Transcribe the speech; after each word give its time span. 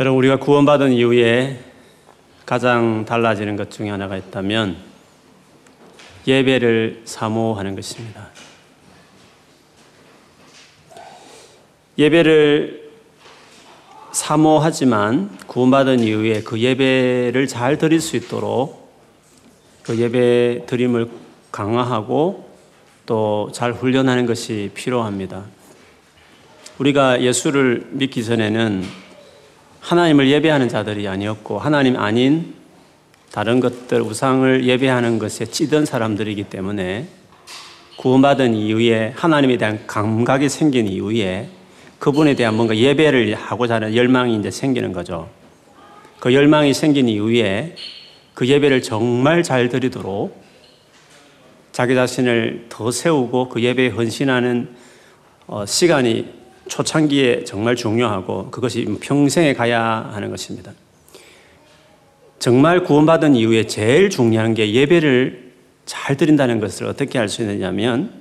여러분, 0.00 0.16
우리가 0.16 0.36
구원받은 0.36 0.92
이후에 0.92 1.60
가장 2.46 3.04
달라지는 3.04 3.56
것 3.56 3.70
중에 3.70 3.90
하나가 3.90 4.16
있다면 4.16 4.78
예배를 6.26 7.02
사모하는 7.04 7.74
것입니다. 7.74 8.28
예배를 11.98 12.90
사모하지만 14.12 15.36
구원받은 15.46 16.00
이후에 16.00 16.44
그 16.44 16.58
예배를 16.58 17.46
잘 17.46 17.76
드릴 17.76 18.00
수 18.00 18.16
있도록 18.16 18.90
그 19.82 19.98
예배 19.98 20.64
드림을 20.64 21.10
강화하고 21.52 22.48
또 23.04 23.50
잘 23.52 23.74
훈련하는 23.74 24.24
것이 24.24 24.70
필요합니다. 24.72 25.44
우리가 26.78 27.20
예수를 27.20 27.86
믿기 27.90 28.24
전에는 28.24 29.09
하나님을 29.80 30.28
예배하는 30.28 30.68
자들이 30.68 31.08
아니었고 31.08 31.58
하나님 31.58 31.96
아닌 31.96 32.54
다른 33.32 33.60
것들 33.60 34.02
우상을 34.02 34.64
예배하는 34.64 35.18
것에 35.18 35.46
찌든 35.46 35.84
사람들이기 35.84 36.44
때문에 36.44 37.06
구원받은 37.96 38.54
이후에 38.54 39.12
하나님에 39.16 39.56
대한 39.56 39.86
감각이 39.86 40.48
생긴 40.48 40.86
이후에 40.86 41.48
그분에 41.98 42.34
대한 42.34 42.54
뭔가 42.54 42.76
예배를 42.76 43.34
하고자 43.34 43.74
하는 43.74 43.94
열망이 43.94 44.36
이제 44.36 44.50
생기는 44.50 44.92
거죠. 44.92 45.28
그 46.18 46.34
열망이 46.34 46.72
생긴 46.72 47.08
이후에 47.08 47.76
그 48.34 48.46
예배를 48.46 48.82
정말 48.82 49.42
잘 49.42 49.68
드리도록 49.68 50.42
자기 51.72 51.94
자신을 51.94 52.66
더 52.68 52.90
세우고 52.90 53.48
그 53.50 53.62
예배에 53.62 53.88
헌신하는 53.88 54.68
어, 55.46 55.66
시간이 55.66 56.39
초창기에 56.70 57.44
정말 57.44 57.74
중요하고 57.74 58.50
그것이 58.50 58.84
평생에 59.00 59.54
가야 59.54 60.10
하는 60.12 60.30
것입니다. 60.30 60.72
정말 62.38 62.84
구원받은 62.84 63.34
이후에 63.34 63.66
제일 63.66 64.08
중요한 64.08 64.54
게 64.54 64.72
예배를 64.72 65.52
잘 65.84 66.16
드린다는 66.16 66.60
것을 66.60 66.86
어떻게 66.86 67.18
할수 67.18 67.42
있느냐면 67.42 68.12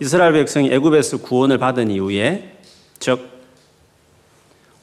이스라엘 0.00 0.32
백성이 0.32 0.72
애굽에서 0.72 1.18
구원을 1.18 1.58
받은 1.58 1.92
이후에 1.92 2.56
즉 2.98 3.30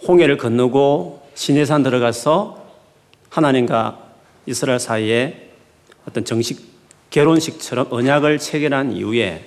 홍해를 0.08 0.38
건너고 0.38 1.28
시내산 1.36 1.84
들어가서 1.84 2.66
하나님과 3.30 4.00
이스라엘 4.46 4.80
사이에 4.80 5.50
어떤 6.08 6.24
정식 6.24 6.70
결혼식처럼 7.10 7.88
언약을 7.92 8.40
체결한 8.40 8.94
이후에 8.94 9.46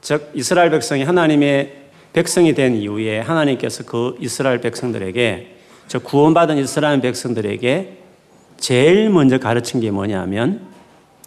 즉 0.00 0.30
이스라엘 0.34 0.70
백성이 0.70 1.02
하나님의 1.02 1.80
백성이 2.12 2.54
된 2.54 2.76
이후에 2.76 3.20
하나님께서 3.20 3.84
그 3.84 4.16
이스라엘 4.20 4.60
백성들에게 4.60 5.56
저 5.88 5.98
구원받은 5.98 6.58
이스라엘 6.58 7.00
백성들에게 7.00 7.98
제일 8.58 9.10
먼저 9.10 9.38
가르친 9.38 9.80
게 9.80 9.90
뭐냐면 9.90 10.68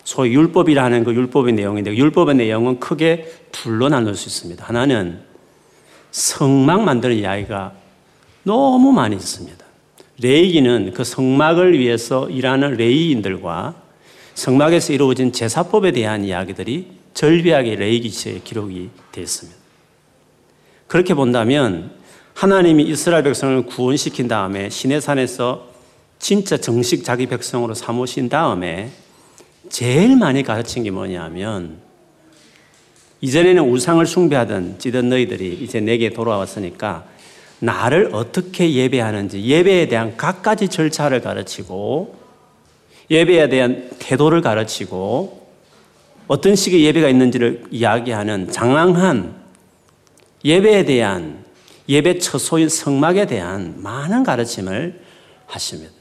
소위 0.03 0.33
율법이라는 0.33 1.03
그 1.03 1.13
율법의 1.13 1.53
내용인데 1.53 1.91
그 1.91 1.97
율법의 1.97 2.35
내용은 2.35 2.79
크게 2.79 3.31
둘로 3.51 3.89
나눌 3.89 4.15
수 4.15 4.27
있습니다. 4.27 4.63
하나는 4.65 5.19
성막 6.11 6.83
만드는 6.83 7.15
이야기가 7.15 7.73
너무 8.43 8.91
많이 8.91 9.15
있습니다. 9.15 9.63
레이기는 10.21 10.93
그 10.93 11.03
성막을 11.03 11.79
위해서 11.79 12.29
일하는 12.29 12.75
레이인들과 12.75 13.75
성막에서 14.35 14.93
이루어진 14.93 15.31
제사법에 15.31 15.91
대한 15.91 16.23
이야기들이 16.23 16.87
절비하게 17.13 17.75
레이기시에 17.75 18.41
기록이 18.43 18.89
되어 19.11 19.23
있습니다. 19.23 19.62
그렇게 20.93 21.15
본다면 21.15 21.89
하나님이 22.35 22.83
이스라엘 22.83 23.23
백성을 23.23 23.65
구원시킨 23.65 24.27
다음에 24.27 24.69
시내산에서 24.69 25.69
진짜 26.19 26.55
정식 26.55 27.03
자기 27.03 27.25
백성으로 27.25 27.73
삼으신 27.73 28.29
다음에 28.29 28.91
제일 29.69 30.15
많이 30.15 30.43
가르친 30.43 30.83
게 30.83 30.91
뭐냐면 30.91 31.77
이전에는 33.21 33.67
우상을 33.71 34.05
숭배하던 34.05 34.75
찌든 34.77 35.09
너희들이 35.09 35.57
이제 35.63 35.79
내게 35.79 36.11
돌아왔으니까 36.11 37.05
나를 37.57 38.11
어떻게 38.13 38.71
예배하는지 38.71 39.43
예배에 39.43 39.87
대한 39.87 40.15
각가지 40.15 40.67
절차를 40.67 41.21
가르치고 41.21 42.15
예배에 43.09 43.49
대한 43.49 43.89
태도를 43.97 44.41
가르치고 44.41 45.47
어떤 46.27 46.55
식의 46.55 46.83
예배가 46.85 47.09
있는지를 47.09 47.63
이야기하는 47.71 48.51
장황한 48.51 49.42
예배에 50.45 50.85
대한 50.85 51.43
예배 51.87 52.19
처소인 52.19 52.69
성막에 52.69 53.25
대한 53.25 53.75
많은 53.81 54.23
가르침을 54.23 55.01
하십니다. 55.45 55.93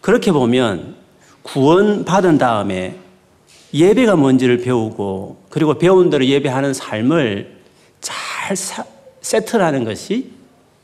그렇게 0.00 0.32
보면 0.32 0.96
구원 1.42 2.04
받은 2.04 2.38
다음에 2.38 2.96
예배가 3.72 4.16
뭔지를 4.16 4.58
배우고 4.58 5.44
그리고 5.50 5.74
배운 5.74 6.10
대로 6.10 6.24
예배하는 6.24 6.74
삶을 6.74 7.60
잘 8.00 8.56
세트라는 9.20 9.84
것이 9.84 10.32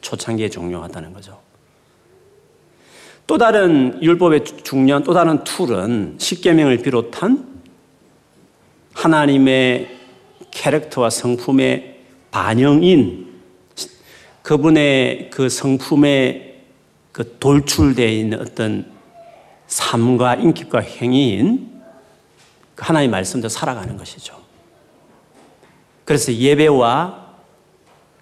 초창기에 0.00 0.48
중요하다는 0.50 1.12
거죠. 1.12 1.40
또 3.26 3.38
다른 3.38 4.00
율법의 4.00 4.44
중요한 4.62 5.02
또 5.02 5.12
다른 5.12 5.42
툴은 5.42 6.16
십계명을 6.18 6.78
비롯한 6.78 7.60
하나님의 8.92 9.96
캐릭터와 10.52 11.10
성품의 11.10 11.95
반영인 12.36 13.32
그분의 14.42 15.30
그 15.30 15.48
성품에 15.48 16.64
그 17.10 17.38
돌출되어 17.38 18.06
있는 18.06 18.42
어떤 18.42 18.92
삶과 19.68 20.34
인격과 20.34 20.80
행위인 20.80 21.80
그 22.74 22.84
하나님의 22.84 23.10
말씀대로 23.10 23.48
살아가는 23.48 23.96
것이죠. 23.96 24.38
그래서 26.04 26.30
예배와 26.30 27.26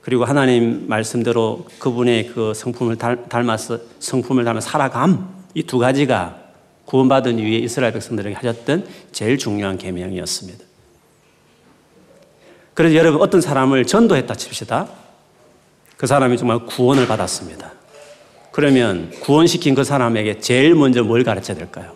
그리고 0.00 0.24
하나님 0.24 0.86
말씀대로 0.86 1.66
그분의 1.80 2.28
그 2.28 2.54
성품을 2.54 2.96
닮아서 2.96 3.80
성품을 3.98 4.44
닮아 4.44 4.60
살아감 4.60 5.34
이 5.54 5.64
두 5.64 5.78
가지가 5.78 6.38
구원받은 6.84 7.40
이후에 7.40 7.56
이스라엘 7.58 7.92
백성들에게 7.92 8.36
하셨던 8.36 8.86
제일 9.10 9.38
중요한 9.38 9.76
계명이었습니다. 9.76 10.73
그래서 12.74 12.96
여러분 12.96 13.20
어떤 13.22 13.40
사람을 13.40 13.86
전도했다 13.86 14.34
칩시다. 14.34 14.88
그 15.96 16.06
사람이 16.06 16.36
정말 16.36 16.66
구원을 16.66 17.06
받았습니다. 17.06 17.72
그러면 18.50 19.10
구원시킨 19.20 19.74
그 19.74 19.84
사람에게 19.84 20.38
제일 20.40 20.74
먼저 20.74 21.02
뭘 21.02 21.24
가르쳐야 21.24 21.56
될까요? 21.56 21.92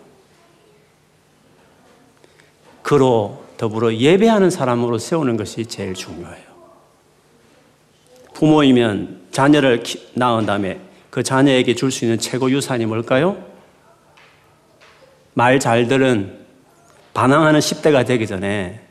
그로 2.81 3.43
더불어 3.57 3.93
예배하는 3.93 4.49
사람으로 4.49 4.97
세우는 4.97 5.37
것이 5.37 5.65
제일 5.65 5.93
중요해요. 5.93 6.49
부모이면 8.33 9.27
자녀를 9.31 9.83
낳은 10.13 10.45
다음에 10.45 10.79
그 11.09 11.23
자녀에게 11.23 11.75
줄 11.75 11.91
수 11.91 12.05
있는 12.05 12.17
최고 12.19 12.49
유산이 12.49 12.85
뭘까요? 12.85 13.43
말 15.33 15.59
잘 15.59 15.87
들은 15.87 16.39
반항하는 17.13 17.59
10대가 17.59 18.05
되기 18.05 18.27
전에 18.27 18.81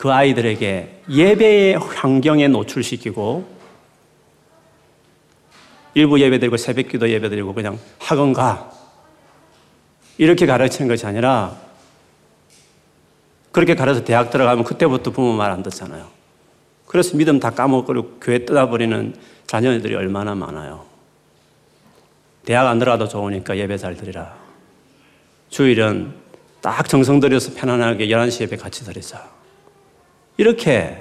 그 0.00 0.10
아이들에게 0.10 1.02
예배의 1.10 1.74
환경에 1.74 2.48
노출시키고 2.48 3.46
일부 5.92 6.18
예배 6.18 6.38
드리고 6.38 6.56
새벽 6.56 6.88
기도 6.88 7.10
예배 7.10 7.28
드리고 7.28 7.52
그냥 7.52 7.78
학원 7.98 8.32
가 8.32 8.72
이렇게 10.16 10.46
가르치는 10.46 10.88
것이 10.88 11.04
아니라 11.04 11.54
그렇게 13.52 13.74
가르쳐 13.74 14.02
대학 14.02 14.30
들어가면 14.30 14.64
그때부터 14.64 15.10
부모 15.10 15.34
말 15.34 15.50
안 15.50 15.62
듣잖아요. 15.62 16.08
그래서 16.86 17.18
믿음 17.18 17.38
다 17.38 17.50
까먹고 17.50 18.20
교회 18.20 18.46
떠나버리는 18.46 19.14
자녀들이 19.46 19.94
얼마나 19.94 20.34
많아요. 20.34 20.86
대학 22.46 22.68
안 22.68 22.78
들어가도 22.78 23.06
좋으니까 23.06 23.58
예배 23.58 23.76
잘 23.76 23.96
드리라. 23.96 24.34
주일은 25.50 26.14
딱 26.62 26.88
정성 26.88 27.20
들여서 27.20 27.52
편안하게 27.54 28.06
11시 28.06 28.44
예배 28.44 28.56
같이 28.56 28.82
드리자. 28.82 29.39
이렇게 30.40 30.96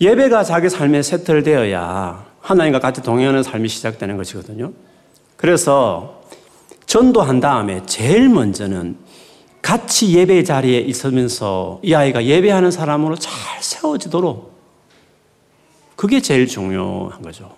예배가 0.00 0.42
자기 0.42 0.68
삶에 0.68 1.02
세틀되어야 1.02 2.26
하나님과 2.40 2.80
같이 2.80 3.00
동행하는 3.00 3.44
삶이 3.44 3.68
시작되는 3.68 4.16
것이거든요. 4.16 4.72
그래서 5.36 6.24
전도한 6.86 7.38
다음에 7.38 7.86
제일 7.86 8.28
먼저는 8.28 8.96
같이 9.62 10.16
예배 10.16 10.42
자리에 10.42 10.80
있으면서 10.80 11.78
이 11.84 11.94
아이가 11.94 12.24
예배하는 12.24 12.72
사람으로 12.72 13.14
잘 13.14 13.32
세워지도록 13.62 14.52
그게 15.94 16.20
제일 16.20 16.48
중요한 16.48 17.22
거죠. 17.22 17.54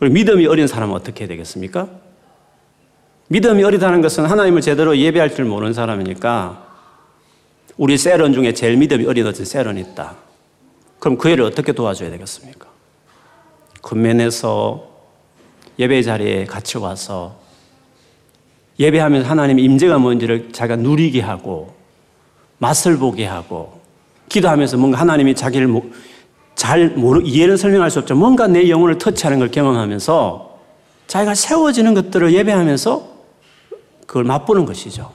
그리고 0.00 0.14
믿음이 0.14 0.46
어린 0.46 0.66
사람은 0.66 0.96
어떻게 0.96 1.28
되겠습니까? 1.28 1.88
믿음이 3.28 3.62
어리다는 3.62 4.00
것은 4.00 4.24
하나님을 4.24 4.62
제대로 4.62 4.98
예배할 4.98 5.32
줄 5.32 5.44
모르는 5.44 5.74
사람이니까 5.74 6.69
우리 7.76 7.96
세런 7.96 8.32
중에 8.32 8.52
제일 8.52 8.76
믿음이 8.76 9.06
어린 9.06 9.26
어떤 9.26 9.44
세런이 9.44 9.80
있다. 9.80 10.16
그럼 10.98 11.16
그 11.16 11.30
애를 11.30 11.44
어떻게 11.44 11.72
도와줘야 11.72 12.10
되겠습니까? 12.10 12.68
근면에서 13.82 14.88
예배 15.78 16.02
자리에 16.02 16.44
같이 16.44 16.76
와서 16.78 17.38
예배하면서 18.78 19.28
하나님의 19.28 19.64
임재가 19.64 19.98
뭔지를 19.98 20.52
자기가 20.52 20.76
누리게 20.76 21.20
하고 21.20 21.74
맛을 22.58 22.98
보게 22.98 23.26
하고 23.26 23.80
기도하면서 24.28 24.76
뭔가 24.76 24.98
하나님이 24.98 25.34
자기를 25.34 25.68
잘 26.54 26.90
모르, 26.90 27.22
이해는 27.22 27.56
설명할 27.56 27.90
수 27.90 27.98
없죠. 27.98 28.14
뭔가 28.14 28.46
내 28.46 28.68
영혼을 28.68 28.98
터치하는 28.98 29.38
걸 29.38 29.50
경험하면서 29.50 30.58
자기가 31.06 31.34
세워지는 31.34 31.94
것들을 31.94 32.32
예배하면서 32.34 33.08
그걸 34.06 34.24
맛보는 34.24 34.66
것이죠. 34.66 35.12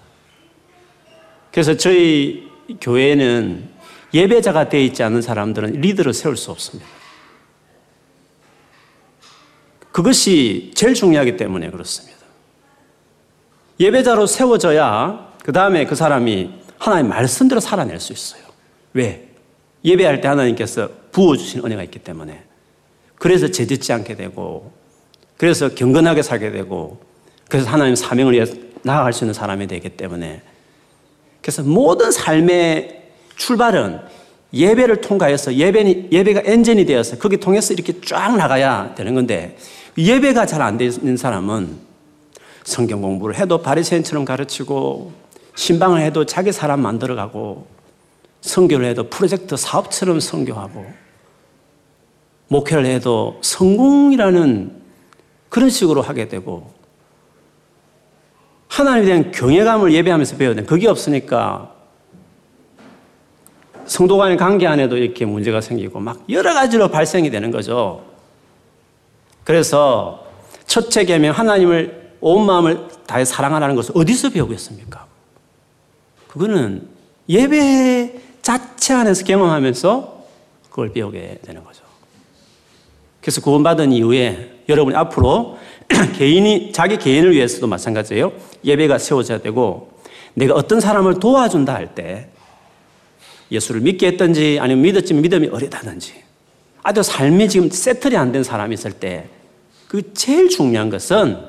그래서 1.55 1.77
저희 1.77 2.51
교회는 2.81 3.69
예배자가 4.13 4.67
되어 4.67 4.81
있지 4.81 5.03
않은 5.03 5.21
사람들은 5.21 5.79
리더를 5.79 6.13
세울 6.13 6.35
수 6.35 6.51
없습니다. 6.51 6.85
그것이 9.93 10.73
제일 10.75 10.93
중요하기 10.93 11.37
때문에 11.37 11.69
그렇습니다. 11.69 12.17
예배자로 13.79 14.27
세워져야 14.27 15.31
그 15.45 15.53
다음에 15.53 15.85
그 15.85 15.95
사람이 15.95 16.51
하나님 16.77 17.07
말씀대로 17.07 17.61
살아낼 17.61 18.01
수 18.01 18.11
있어요. 18.11 18.43
왜? 18.91 19.29
예배할 19.85 20.19
때 20.19 20.27
하나님께서 20.27 20.89
부어주신 21.13 21.63
은혜가 21.63 21.83
있기 21.83 21.99
때문에. 21.99 22.43
그래서 23.15 23.47
죄짓지 23.47 23.93
않게 23.93 24.17
되고, 24.17 24.73
그래서 25.37 25.69
경건하게 25.69 26.21
살게 26.21 26.51
되고, 26.51 26.99
그래서 27.47 27.69
하나님 27.69 27.95
사명을 27.95 28.33
위해 28.33 28.45
나아갈 28.81 29.13
수 29.13 29.23
있는 29.23 29.33
사람이 29.33 29.67
되기 29.67 29.87
때문에. 29.87 30.41
그래서 31.45 31.61
모든 31.61 32.09
삶의 32.09 33.03
출발은 33.35 33.99
예배를 34.51 35.01
통과해서 35.01 35.53
예배, 35.53 36.07
예배가 36.11 36.41
엔진이 36.43 36.85
되어서 36.85 37.19
거기 37.19 37.37
통해서 37.37 37.71
이렇게 37.71 38.01
쫙 38.01 38.35
나가야 38.35 38.95
되는 38.95 39.13
건데, 39.13 39.55
예배가 39.95 40.47
잘 40.47 40.63
안 40.63 40.79
되는 40.79 41.15
사람은 41.15 41.77
성경 42.63 42.99
공부를 43.03 43.35
해도 43.37 43.61
바리새인처럼 43.61 44.25
가르치고 44.25 45.11
신방을 45.53 46.01
해도 46.01 46.25
자기 46.25 46.51
사람 46.51 46.81
만들어가고 46.81 47.67
성교를 48.41 48.87
해도 48.87 49.07
프로젝트 49.07 49.55
사업처럼 49.55 50.19
성교하고 50.19 50.83
목회를 52.47 52.87
해도 52.87 53.37
성공이라는 53.43 54.81
그런 55.49 55.69
식으로 55.69 56.01
하게 56.01 56.27
되고 56.27 56.73
하나님에 58.75 59.05
대한 59.05 59.31
경외감을 59.31 59.93
예배하면서 59.93 60.35
배워야 60.35 60.53
돼. 60.53 60.63
그게 60.63 60.89
없으니까 60.89 61.71
성도 63.85 64.17
간의 64.17 64.35
관계 64.35 64.67
안에도 64.67 64.97
이렇게 64.97 65.23
문제가 65.23 65.61
생기고 65.61 66.01
막 66.01 66.25
여러 66.29 66.53
가지로 66.53 66.89
발생이 66.89 67.29
되는 67.29 67.51
거죠. 67.51 68.03
그래서 69.45 70.25
첫째 70.65 71.05
계명 71.05 71.33
하나님을 71.33 72.15
온 72.19 72.45
마음을 72.45 72.89
다해 73.07 73.23
사랑하라는 73.23 73.77
것을 73.77 73.93
어디서 73.95 74.31
배우겠습니까? 74.31 75.05
그거는 76.27 76.89
예배 77.29 78.19
자체 78.41 78.93
안에서 78.93 79.23
경험하면서 79.23 80.25
그걸 80.69 80.91
배우게 80.91 81.39
되는 81.43 81.63
거죠. 81.63 81.81
그래서 83.21 83.39
구원받은 83.39 83.93
이후에 83.93 84.63
여러분이 84.67 84.97
앞으로 84.97 85.57
개인이 86.17 86.71
자기 86.71 86.97
개인을 86.97 87.31
위해서도 87.33 87.67
마찬가지예요. 87.67 88.33
예배가 88.63 88.97
세워져야 88.97 89.39
되고 89.39 89.91
내가 90.33 90.53
어떤 90.53 90.79
사람을 90.79 91.19
도와준다 91.19 91.73
할 91.73 91.93
때 91.95 92.29
예수를 93.51 93.81
믿게 93.81 94.07
했든지 94.07 94.57
아니면 94.59 94.81
믿었지만 94.83 95.21
믿음이 95.21 95.47
어리다든지 95.49 96.13
아주 96.83 97.03
삶이 97.03 97.47
지금 97.49 97.69
세틀이 97.69 98.17
안 98.17 98.31
된 98.31 98.43
사람이 98.43 98.73
있을 98.73 98.91
때 98.93 99.29
그 99.87 100.13
제일 100.13 100.49
중요한 100.49 100.89
것은 100.89 101.39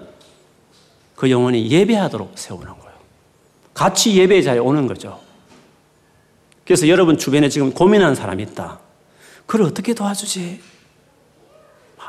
그 1.15 1.31
영혼이 1.31 1.69
예배하도록 1.71 2.33
세우는 2.37 2.67
거예요. 2.67 2.95
같이 3.75 4.15
예배 4.17 4.43
자리에 4.43 4.61
오는 4.61 4.87
거죠. 4.87 5.19
그래서 6.65 6.87
여러분 6.89 7.17
주변에 7.17 7.49
지금 7.49 7.73
고민하는 7.73 8.15
사람이 8.15 8.43
있다. 8.43 8.79
그걸 9.47 9.67
어떻게 9.67 9.95
도와주지? 9.95 10.61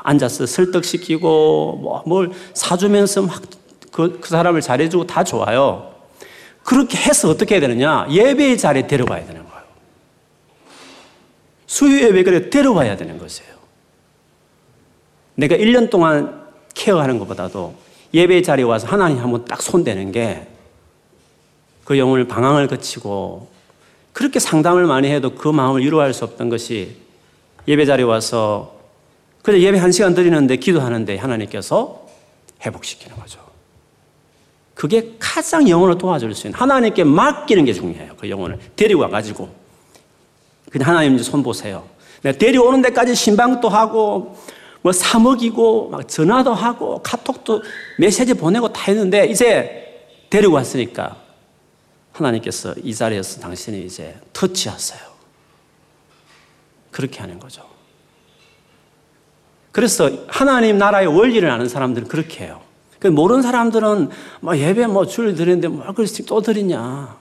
앉아서 0.02 0.46
설득시키고 0.46 2.02
뭐 2.06 2.28
사주면서 2.54 3.22
막 3.22 3.42
그 3.90 4.20
그 4.20 4.28
사람을 4.28 4.60
잘해주고 4.60 5.06
다 5.06 5.24
좋아요. 5.24 5.92
그렇게 6.62 6.96
해서 6.98 7.30
어떻게 7.30 7.54
해야 7.56 7.60
되느냐? 7.60 8.06
예배의 8.10 8.56
자리에 8.58 8.86
데려가야 8.86 9.26
되는 9.26 9.42
거예요. 9.48 9.62
수요 11.66 12.06
예배를 12.06 12.50
데려가야 12.50 12.96
되는 12.96 13.18
것이에요. 13.18 13.50
내가 15.34 15.56
1년 15.56 15.90
동안 15.90 16.46
케어하는 16.74 17.18
것보다도 17.18 17.74
예배 18.14 18.42
자리에 18.42 18.64
와서 18.64 18.86
하나님 18.86 19.18
한번 19.18 19.44
딱 19.44 19.62
손대는 19.62 20.12
게 20.12 20.46
그 21.84 21.98
영혼을 21.98 22.28
방황을 22.28 22.66
거치고 22.68 23.48
그렇게 24.12 24.38
상담을 24.38 24.84
많이 24.84 25.10
해도 25.10 25.34
그 25.34 25.48
마음을 25.48 25.80
위로할 25.82 26.12
수 26.12 26.22
없던 26.24 26.50
것이 26.50 26.96
예배 27.66 27.86
자리에 27.86 28.04
와서 28.04 28.77
그래 29.42 29.60
예배 29.60 29.78
한 29.78 29.92
시간 29.92 30.14
드리는데 30.14 30.56
기도하는데 30.56 31.16
하나님께서 31.16 32.06
회복시키는 32.64 33.16
거죠. 33.16 33.40
그게 34.74 35.16
가장 35.18 35.68
영혼을 35.68 35.98
도와줄 35.98 36.34
수 36.34 36.46
있는 36.46 36.58
하나님께 36.58 37.04
맡기는 37.04 37.64
게 37.64 37.72
중요해요. 37.72 38.14
그 38.16 38.30
영혼을 38.30 38.58
데리고 38.76 39.02
와가지고 39.02 39.48
그냥 40.70 40.88
하나님 40.88 41.18
손 41.18 41.42
보세요. 41.42 41.88
내가 42.22 42.38
데려오는 42.38 42.82
데까지 42.82 43.14
신방도 43.14 43.68
하고 43.68 44.36
뭐 44.82 44.92
사먹이고 44.92 45.90
막 45.90 46.08
전화도 46.08 46.54
하고 46.54 47.02
카톡도 47.02 47.62
메시지 47.98 48.34
보내고 48.34 48.72
다 48.72 48.82
했는데 48.88 49.26
이제 49.26 50.06
데리고 50.30 50.54
왔으니까 50.54 51.16
하나님께서 52.12 52.74
이 52.82 52.94
자리에서 52.94 53.40
당신이 53.40 53.84
이제 53.84 54.16
터치하세요. 54.32 55.00
그렇게 56.90 57.20
하는 57.20 57.38
거죠. 57.38 57.77
그래서 59.72 60.10
하나님 60.28 60.78
나라의 60.78 61.06
원리를 61.06 61.48
아는 61.48 61.68
사람들은 61.68 62.08
그렇게 62.08 62.44
해요. 62.44 62.60
그 62.98 63.06
모르는 63.06 63.42
사람들은 63.42 64.10
뭐 64.40 64.56
예배 64.56 64.86
뭐 64.86 65.04
줄 65.04 65.34
드리는데 65.34 65.68
뭘 65.68 65.94
그렇게 65.94 66.22
또 66.24 66.40
드리냐. 66.40 67.16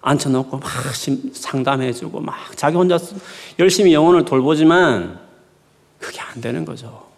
앉혀놓고 0.00 0.58
막 0.58 0.70
상담해주고 1.32 2.20
막 2.20 2.34
자기 2.56 2.76
혼자 2.76 2.98
열심히 3.58 3.92
영혼을 3.92 4.24
돌보지만 4.24 5.18
그게 5.98 6.20
안 6.20 6.40
되는 6.40 6.64
거죠. 6.64 7.08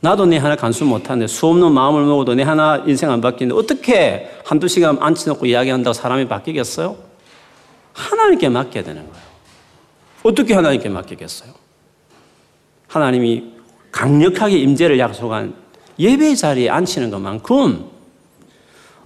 나도 0.00 0.26
내 0.26 0.36
하나 0.36 0.56
간수 0.56 0.84
못하는데 0.84 1.26
수 1.26 1.46
없는 1.46 1.72
마음을 1.72 2.04
먹어도 2.04 2.34
내 2.34 2.42
하나 2.42 2.82
인생 2.86 3.10
안 3.10 3.20
바뀌는데 3.20 3.60
어떻게 3.60 4.30
한두 4.44 4.66
시간 4.68 4.98
앉혀놓고 5.00 5.46
이야기한다고 5.46 5.94
사람이 5.94 6.28
바뀌겠어요? 6.28 6.96
하나님께 7.92 8.48
맡겨야 8.48 8.84
되는 8.84 9.02
거예요. 9.02 9.26
어떻게 10.24 10.54
하나님께 10.54 10.88
맡기겠어요? 10.88 11.61
하나님이 12.92 13.44
강력하게 13.90 14.58
임재를 14.58 14.98
약속한 14.98 15.54
예배 15.98 16.34
자리에 16.34 16.68
앉히는 16.68 17.10
것만큼 17.10 17.88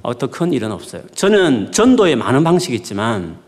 어떤 0.03 0.31
큰 0.31 0.53
일은 0.53 0.73
없어요. 0.73 1.03
저는 1.15 1.71
전도에 1.71 2.17
많은 2.17 2.43
방식이 2.43 2.75
있지만 2.75 3.39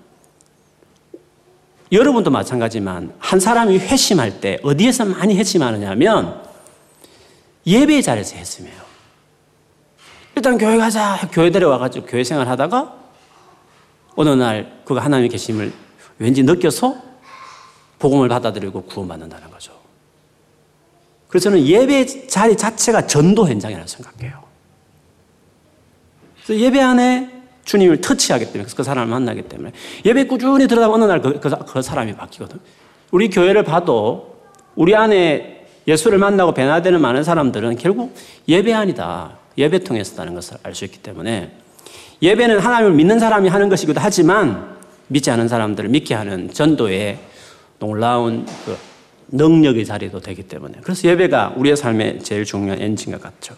여러분도 1.91 2.31
마찬가지지만 2.31 3.15
한 3.19 3.41
사람이 3.41 3.79
회심할 3.79 4.41
때 4.41 4.59
어디에서 4.63 5.07
많이 5.07 5.37
회심하느냐면 5.37 6.41
예배 7.67 8.01
자리에서 8.03 8.37
회심해요. 8.37 8.81
일단 10.37 10.57
교회 10.57 10.77
가자. 10.77 11.19
교회 11.33 11.51
데려와가지고 11.51 12.07
교회 12.07 12.23
생활 12.23 12.47
하다가 12.49 12.95
어느 14.15 14.29
날 14.31 14.83
그가 14.85 15.01
하나님의 15.05 15.31
계심을 15.31 15.73
왠지 16.19 16.45
느껴서 16.45 16.97
복음을 17.99 18.29
받아들이고 18.29 18.83
구원받는다는 18.83 19.51
거죠. 19.51 19.78
그래서 21.29 21.45
저는 21.51 21.67
예배 21.67 22.27
자리 22.27 22.57
자체가 22.57 23.07
전도 23.07 23.47
현장이라고 23.49 23.87
생각해요. 23.87 24.43
그래서 26.45 26.61
예배 26.61 26.81
안에 26.81 27.31
주님을 27.65 28.01
터치하기 28.01 28.47
때문에 28.47 28.71
그 28.75 28.83
사람을 28.83 29.11
만나기 29.11 29.43
때문에 29.43 29.73
예배 30.05 30.25
꾸준히 30.25 30.67
들어다 30.67 30.91
어느 30.91 31.05
날 31.05 31.21
그, 31.21 31.39
그, 31.39 31.51
그 31.51 31.83
사람이 31.83 32.17
바뀌거든. 32.17 32.59
우리 33.11 33.29
교회를 33.29 33.63
봐도 33.63 34.39
우리 34.75 34.95
안에 34.97 35.67
예수를 35.87 36.19
만나고 36.19 36.53
변화되는 36.53 37.01
많은 37.01 37.25
사람들은 37.25 37.77
결국 37.77 38.15
예배 38.49 38.73
아니다. 38.73 39.37
예배 39.59 39.81
통해서다는 39.81 40.35
것을 40.35 40.57
알 40.63 40.75
수 40.75 40.85
있기 40.85 40.99
때문에 40.99 41.53
예배는 42.23 42.59
하나님을 42.59 42.95
믿는 42.95 43.19
사람이 43.19 43.49
하는 43.49 43.69
것이기도 43.69 44.01
하지만 44.01 44.77
믿지 45.09 45.31
않은 45.31 45.49
사람들을 45.49 45.91
믿게 45.91 46.15
하는 46.15 46.53
전도의 46.53 47.19
놀라운 47.79 48.47
그 48.65 48.77
능력의 49.29 49.85
자리도 49.85 50.21
되기 50.21 50.43
때문에 50.43 50.79
그래서 50.83 51.09
예배가 51.09 51.55
우리의 51.57 51.77
삶의 51.77 52.23
제일 52.23 52.45
중요한 52.45 52.81
엔진과 52.81 53.19
같죠. 53.19 53.57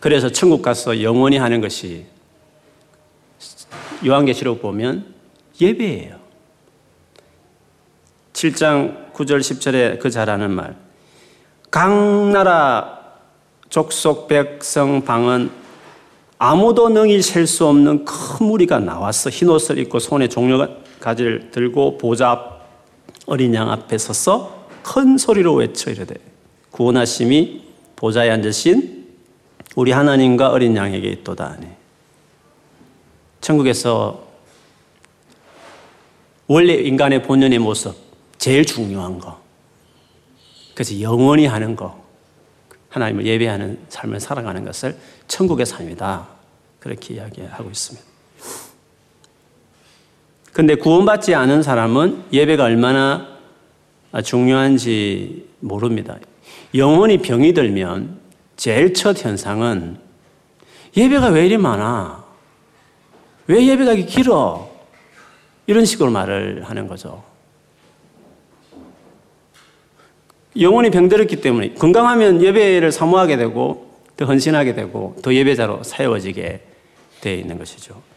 그래서 0.00 0.30
천국 0.30 0.62
가서 0.62 1.02
영원히 1.02 1.38
하는 1.38 1.60
것이 1.60 2.06
요한계시록 4.04 4.60
보면 4.60 5.14
예배예요. 5.60 6.16
7장 8.32 9.12
9절 9.12 9.40
10절에 9.40 9.98
그 9.98 10.10
잘하는 10.10 10.50
말. 10.50 10.76
각 11.70 11.90
나라 12.30 12.98
족속 13.68 14.28
백성 14.28 15.02
방은 15.04 15.50
아무도 16.38 16.88
능히 16.88 17.22
셀 17.22 17.46
수 17.46 17.66
없는 17.66 18.04
큰 18.04 18.46
무리가 18.46 18.80
나왔어. 18.80 19.30
흰 19.30 19.48
옷을 19.48 19.78
입고 19.78 20.00
손에 20.00 20.28
종려 20.28 20.68
가지를 20.98 21.52
들고 21.52 21.98
보좌 21.98 22.61
어린 23.26 23.54
양 23.54 23.70
앞에 23.70 23.98
서서 23.98 24.66
큰 24.82 25.16
소리로 25.16 25.54
외쳐 25.54 25.90
이르되 25.90 26.14
구원하심이 26.70 27.62
보좌에 27.96 28.30
앉으신 28.30 29.06
우리 29.76 29.92
하나님과 29.92 30.50
어린 30.50 30.76
양에게 30.76 31.08
있도다 31.08 31.52
하니. 31.52 31.66
천국에서 33.40 34.26
원래 36.46 36.74
인간의 36.74 37.22
본연의 37.22 37.58
모습 37.58 37.94
제일 38.38 38.64
중요한 38.64 39.18
거. 39.18 39.40
그래서 40.74 41.00
영원히 41.00 41.46
하는 41.46 41.76
거. 41.76 42.02
하나님을 42.88 43.26
예배하는 43.26 43.86
삶을 43.88 44.20
살아가는 44.20 44.64
것을 44.64 44.98
천국의 45.26 45.64
삶이다. 45.64 46.28
그렇게 46.78 47.14
이야기하고 47.14 47.70
있습니다. 47.70 48.11
근데 50.52 50.74
구원받지 50.74 51.34
않은 51.34 51.62
사람은 51.62 52.24
예배가 52.32 52.64
얼마나 52.64 53.26
중요한지 54.22 55.48
모릅니다. 55.60 56.18
영원히 56.74 57.18
병이 57.18 57.54
들면 57.54 58.18
제일 58.56 58.92
첫 58.92 59.24
현상은 59.24 59.96
예배가 60.96 61.28
왜 61.28 61.46
이리 61.46 61.56
많아? 61.56 62.22
왜 63.46 63.66
예배가 63.66 63.94
이렇게 63.94 64.06
길어? 64.06 64.70
이런 65.66 65.84
식으로 65.84 66.10
말을 66.10 66.64
하는 66.64 66.86
거죠. 66.86 67.22
영혼이 70.60 70.90
병들었기 70.90 71.40
때문에 71.40 71.74
건강하면 71.74 72.42
예배를 72.42 72.92
사모하게 72.92 73.38
되고 73.38 73.90
더 74.18 74.26
헌신하게 74.26 74.74
되고 74.74 75.16
더 75.22 75.32
예배자로 75.32 75.82
사용어지게 75.82 76.60
되어 77.22 77.34
있는 77.34 77.58
것이죠. 77.58 78.11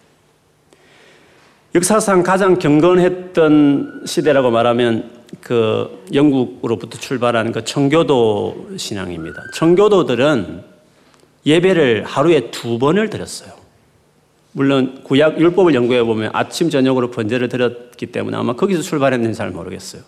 역사상 1.75 2.23
가장 2.23 2.57
경건했던 2.57 4.03
시대라고 4.05 4.49
말하면 4.49 5.11
그 5.41 6.05
영국으로부터 6.13 6.97
출발한 6.97 7.51
그 7.51 7.65
청교도 7.65 8.77
신앙입니다. 8.77 9.43
청교도들은 9.53 10.63
예배를 11.45 12.05
하루에 12.05 12.49
두 12.49 12.79
번을 12.79 13.09
드렸어요. 13.09 13.51
물론 14.53 15.01
구약 15.03 15.37
율법을 15.37 15.73
연구해 15.73 16.01
보면 16.05 16.31
아침 16.31 16.69
저녁으로 16.69 17.11
번제를 17.11 17.49
드렸기 17.49 18.05
때문에 18.05 18.37
아마 18.37 18.53
거기서 18.53 18.81
출발했는지 18.81 19.37
잘 19.37 19.49
모르겠어요. 19.49 20.01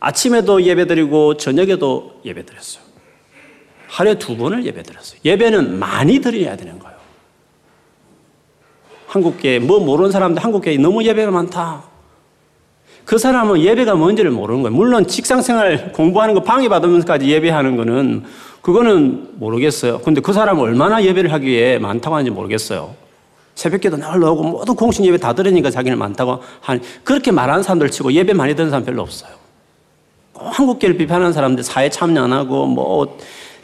아침에도 0.00 0.62
예배 0.62 0.86
드리고 0.86 1.36
저녁에도 1.36 2.22
예배 2.24 2.46
드렸어요. 2.46 2.82
하루에 3.88 4.14
두 4.14 4.34
번을 4.34 4.64
예배 4.64 4.82
드렸어요. 4.82 5.20
예배는 5.26 5.78
많이 5.78 6.20
드려야 6.20 6.56
되는. 6.56 6.75
한국계, 9.16 9.60
뭐 9.60 9.80
모르는 9.80 10.10
사람들 10.10 10.44
한국계 10.44 10.76
너무 10.76 11.02
예배가 11.02 11.30
많다. 11.30 11.82
그 13.04 13.18
사람은 13.18 13.60
예배가 13.60 13.94
뭔지를 13.94 14.30
모르는 14.30 14.62
거예요. 14.62 14.74
물론 14.76 15.06
직장 15.06 15.40
생활 15.40 15.92
공부하는 15.94 16.34
거 16.34 16.42
방해받으면서까지 16.42 17.26
예배하는 17.28 17.76
거는 17.76 18.24
그거는 18.60 19.28
모르겠어요. 19.34 20.00
근데 20.00 20.20
그 20.20 20.32
사람은 20.32 20.60
얼마나 20.60 21.02
예배를 21.02 21.32
하기에 21.32 21.78
많다고 21.78 22.16
하는지 22.16 22.30
모르겠어요. 22.30 22.94
새벽기도 23.54 23.96
날 23.96 24.20
나오고 24.20 24.42
모두 24.42 24.74
공식 24.74 25.04
예배 25.04 25.16
다 25.18 25.32
들으니까 25.32 25.70
자기는 25.70 25.96
많다고 25.96 26.40
하니 26.60 26.80
그렇게 27.04 27.30
말하는 27.30 27.62
사람들 27.62 27.90
치고 27.90 28.12
예배 28.12 28.34
많이 28.34 28.54
듣는 28.54 28.70
사람 28.70 28.84
별로 28.84 29.02
없어요. 29.02 29.30
한국계를 30.34 30.98
비판하는 30.98 31.32
사람들 31.32 31.64
사회 31.64 31.88
참여 31.88 32.24
안 32.24 32.32
하고 32.32 32.66
뭐 32.66 33.16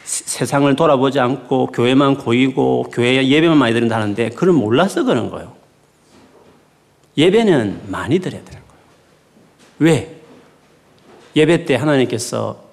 세상을 0.03 0.75
돌아보지 0.75 1.19
않고 1.19 1.67
교회만 1.67 2.17
고이고 2.17 2.91
교회 2.91 3.25
예배만 3.25 3.57
많이 3.57 3.73
드린다는데 3.73 4.29
그걸 4.29 4.53
몰라서 4.53 5.03
그런 5.03 5.29
거예요. 5.29 5.53
예배는 7.17 7.83
많이 7.87 8.19
드려야 8.19 8.43
되는 8.43 8.61
거예요. 8.67 8.83
왜? 9.79 10.15
예배 11.35 11.65
때 11.65 11.75
하나님께서 11.75 12.63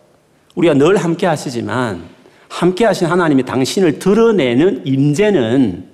우리가 0.55 0.75
늘 0.75 0.97
함께 0.97 1.27
하시지만 1.27 2.09
함께 2.49 2.85
하신 2.85 3.07
하나님이 3.07 3.45
당신을 3.45 3.99
드러내는 4.01 4.87
임재는 4.87 5.89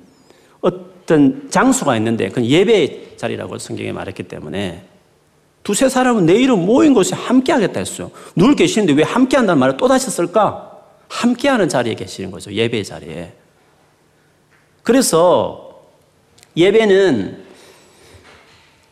어떤 0.61 1.51
장소가 1.51 1.97
있는데 1.99 2.29
그건 2.29 2.47
예배 2.47 3.17
자리라고 3.17 3.59
성경에 3.59 3.93
말했기 3.93 4.23
때문에 4.25 4.85
두세 5.63 5.89
사람은 5.89 6.27
내 6.27 6.35
이름 6.35 6.65
모인 6.65 6.95
곳에 6.95 7.15
함께 7.15 7.53
하겠다 7.53 7.81
했어요. 7.81 8.11
늘 8.37 8.55
계시는데 8.55 8.95
왜 8.95 9.03
함께 9.03 9.37
한다는 9.37 9.59
말을 9.61 9.77
또다시 9.77 10.11
쓸까? 10.11 10.66
함께 11.09 11.49
하는 11.49 11.69
자리에 11.69 11.95
계시는 11.95 12.31
거죠. 12.31 12.53
예배 12.53 12.83
자리에. 12.83 13.33
그래서 14.83 15.83
예배는 16.57 17.45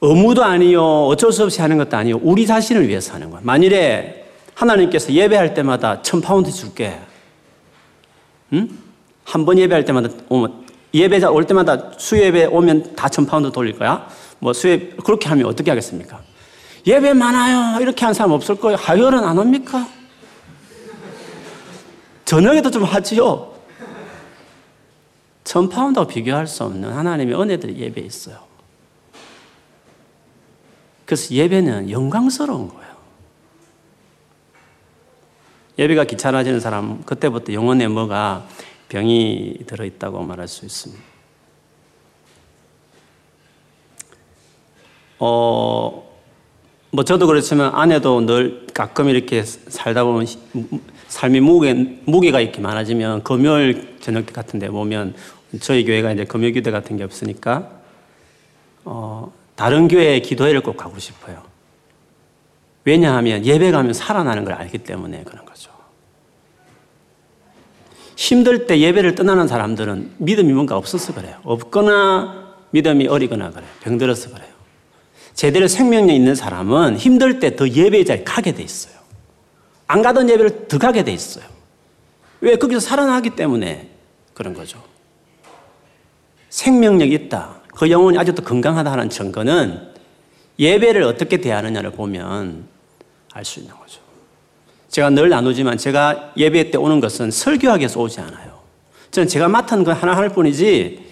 의무도 0.00 0.44
아니요, 0.44 1.06
어쩔 1.06 1.32
수 1.32 1.44
없이 1.44 1.60
하는 1.60 1.78
것도 1.78 1.96
아니요, 1.96 2.18
우리 2.22 2.46
자신을 2.46 2.88
위해서 2.88 3.14
하는 3.14 3.30
거야. 3.30 3.40
만일에 3.42 4.26
하나님께서 4.54 5.12
예배할 5.12 5.54
때마다 5.54 6.02
천 6.02 6.20
파운드 6.20 6.50
줄게. 6.50 6.98
응? 8.52 8.68
한 9.24 9.44
번 9.46 9.58
예배할 9.58 9.84
때마다 9.86 10.10
오면, 10.28 10.66
예배자 10.92 11.30
올 11.30 11.46
때마다 11.46 11.92
수예배 11.96 12.46
오면 12.46 12.94
다 12.94 13.08
천 13.08 13.24
파운드 13.26 13.50
돌릴 13.50 13.78
거야? 13.78 14.06
뭐 14.38 14.52
수예, 14.52 14.90
그렇게 15.04 15.28
하면 15.30 15.46
어떻게 15.46 15.70
하겠습니까? 15.70 16.20
예배 16.86 17.14
많아요. 17.14 17.80
이렇게 17.80 18.04
한 18.04 18.12
사람 18.12 18.32
없을 18.32 18.56
거예요. 18.56 18.76
하열은 18.78 19.24
안 19.24 19.38
옵니까? 19.38 19.88
저녁에도 22.24 22.70
좀 22.70 22.84
하지요. 22.84 23.54
천 25.44 25.68
파운드와 25.68 26.06
비교할 26.06 26.46
수 26.46 26.64
없는 26.64 26.90
하나님의 26.90 27.38
은혜들이 27.38 27.78
예배에 27.78 28.04
있어요. 28.04 28.38
그래서 31.04 31.34
예배는 31.34 31.90
영광스러운 31.90 32.68
거예요. 32.68 32.94
예배가 35.78 36.04
귀찮아지는 36.04 36.60
사람, 36.60 37.02
그때부터 37.04 37.52
영혼에 37.52 37.88
뭐가 37.88 38.46
병이 38.88 39.58
들어있다고 39.66 40.22
말할 40.22 40.48
수 40.48 40.64
있습니다. 40.64 41.02
어, 45.18 46.10
뭐 46.90 47.04
저도 47.04 47.26
그렇지만 47.26 47.74
아내도 47.74 48.20
늘 48.20 48.66
가끔 48.72 49.08
이렇게 49.08 49.42
살다 49.42 50.04
보면 50.04 50.26
삶이 51.14 51.38
무게, 51.38 51.74
무게가 52.06 52.40
이렇게 52.40 52.60
많아지면 52.60 53.22
금요일 53.22 53.98
저녁 54.00 54.26
같은 54.32 54.58
데 54.58 54.68
보면 54.68 55.14
저희 55.60 55.84
교회가 55.84 56.10
이제 56.10 56.24
금요 56.24 56.50
기도 56.50 56.72
같은 56.72 56.96
게 56.96 57.04
없으니까 57.04 57.70
어, 58.84 59.32
다른 59.54 59.86
교회에 59.86 60.18
기도회를 60.18 60.62
꼭 60.62 60.76
가고 60.76 60.98
싶어요. 60.98 61.40
왜냐하면 62.84 63.46
예배 63.46 63.70
가면 63.70 63.92
살아나는 63.92 64.44
걸 64.44 64.54
알기 64.54 64.78
때문에 64.78 65.22
그런 65.22 65.44
거죠. 65.44 65.70
힘들 68.16 68.66
때 68.66 68.80
예배를 68.80 69.14
떠나는 69.14 69.46
사람들은 69.46 70.14
믿음이 70.18 70.52
뭔가 70.52 70.76
없어서 70.76 71.14
그래요. 71.14 71.36
없거나 71.44 72.54
믿음이 72.72 73.06
어리거나 73.06 73.50
그래요. 73.52 73.70
병들어서 73.82 74.30
그래요. 74.30 74.52
제대로 75.32 75.68
생명력 75.68 76.12
있는 76.12 76.34
사람은 76.34 76.96
힘들 76.96 77.38
때 77.38 77.54
더 77.54 77.68
예배 77.68 78.02
자리에 78.02 78.24
가게 78.24 78.50
돼 78.50 78.64
있어요. 78.64 78.93
안 79.86 80.02
가던 80.02 80.28
예배를 80.30 80.68
더 80.68 80.78
가게 80.78 81.04
돼 81.04 81.12
있어요. 81.12 81.44
왜? 82.40 82.56
거기서 82.56 82.80
살아나기 82.80 83.30
때문에 83.30 83.88
그런 84.34 84.54
거죠. 84.54 84.82
생명력이 86.50 87.14
있다. 87.14 87.62
그 87.68 87.90
영혼이 87.90 88.18
아직도 88.18 88.42
건강하다는 88.42 89.10
증거는 89.10 89.92
예배를 90.58 91.02
어떻게 91.02 91.38
대하느냐를 91.38 91.90
보면 91.90 92.66
알 93.32 93.44
수 93.44 93.60
있는 93.60 93.74
거죠. 93.74 94.00
제가 94.88 95.10
늘 95.10 95.28
나누지만 95.28 95.76
제가 95.76 96.32
예배 96.36 96.70
때 96.70 96.78
오는 96.78 97.00
것은 97.00 97.32
설교하기 97.32 97.80
위해서 97.80 98.00
오지 98.00 98.20
않아요. 98.20 98.60
저는 99.10 99.26
제가 99.26 99.48
맡은 99.48 99.82
거 99.82 99.92
하나 99.92 100.16
할 100.16 100.28
뿐이지 100.28 101.04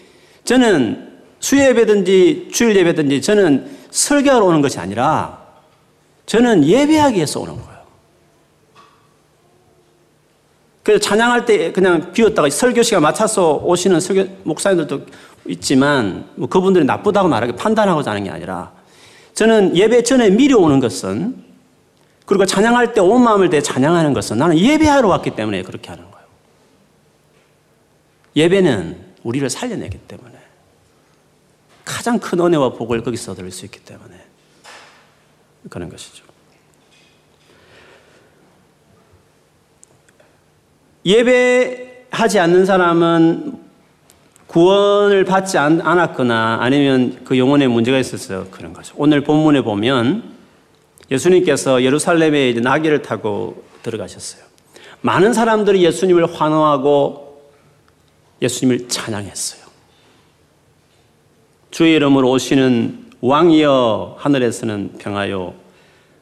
저는 0.44 1.18
수예배든지 1.40 2.50
주일 2.52 2.76
예배든지 2.76 3.20
저는 3.22 3.76
설교하러 3.90 4.44
오는 4.44 4.60
것이 4.62 4.78
아니라 4.78 5.42
저는 6.26 6.64
예배하기 6.64 7.16
위해서 7.16 7.40
오는 7.40 7.56
거예요. 7.56 7.71
그래서 10.82 11.00
찬양할 11.00 11.44
때 11.46 11.72
그냥 11.72 12.12
비웠다가 12.12 12.50
설교 12.50 12.82
시간 12.82 13.02
맞춰서 13.02 13.56
오시는 13.56 14.00
설교 14.00 14.38
목사님들도 14.44 15.06
있지만 15.46 16.28
뭐 16.34 16.48
그분들이 16.48 16.84
나쁘다고 16.84 17.28
말하기 17.28 17.54
판단하고자 17.54 18.10
하는 18.10 18.24
게 18.24 18.30
아니라 18.30 18.72
저는 19.34 19.76
예배 19.76 20.02
전에 20.02 20.30
미리 20.30 20.54
오는 20.54 20.80
것은 20.80 21.42
그리고 22.26 22.46
찬양할 22.46 22.94
때 22.94 23.00
온 23.00 23.22
마음을 23.22 23.50
대 23.50 23.60
찬양하는 23.60 24.12
것은 24.12 24.38
나는 24.38 24.58
예배하러 24.58 25.08
왔기 25.08 25.30
때문에 25.30 25.62
그렇게 25.62 25.88
하는 25.88 26.04
거예요. 26.10 26.26
예배는 28.36 29.12
우리를 29.22 29.48
살려내기 29.50 29.98
때문에 29.98 30.32
가장 31.84 32.18
큰 32.18 32.40
은혜와 32.40 32.70
복을 32.70 33.02
거기서 33.02 33.32
얻을 33.32 33.50
수 33.50 33.64
있기 33.66 33.80
때문에 33.80 34.16
그런 35.68 35.88
것이죠. 35.88 36.24
예배하지 41.04 42.38
않는 42.38 42.64
사람은 42.64 43.60
구원을 44.46 45.24
받지 45.24 45.56
않았거나 45.56 46.58
아니면 46.60 47.20
그 47.24 47.38
영혼에 47.38 47.66
문제가 47.66 47.98
있어서 47.98 48.46
그런 48.50 48.72
거죠. 48.72 48.94
오늘 48.98 49.22
본문에 49.22 49.62
보면 49.62 50.24
예수님께서 51.10 51.82
예루살렘에 51.82 52.50
이제 52.50 52.60
나귀를 52.60 53.02
타고 53.02 53.64
들어가셨어요. 53.82 54.42
많은 55.00 55.32
사람들이 55.32 55.82
예수님을 55.84 56.32
환호하고 56.34 57.50
예수님을 58.42 58.88
찬양했어요. 58.88 59.62
주의 61.70 61.94
이름으로 61.94 62.30
오시는 62.30 63.10
왕이여 63.22 64.16
하늘에서는 64.18 64.98
평하여 64.98 65.54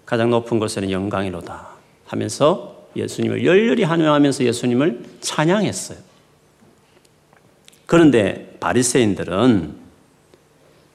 가장 0.06 0.30
높은 0.30 0.58
곳에는 0.58 0.90
영광이로다 0.90 1.68
하면서 2.06 2.79
예수님을 2.96 3.44
열렬히 3.44 3.84
환호하면서 3.84 4.44
예수님을 4.44 5.04
찬양했어요. 5.20 5.98
그런데 7.86 8.56
바리새인들은 8.60 9.74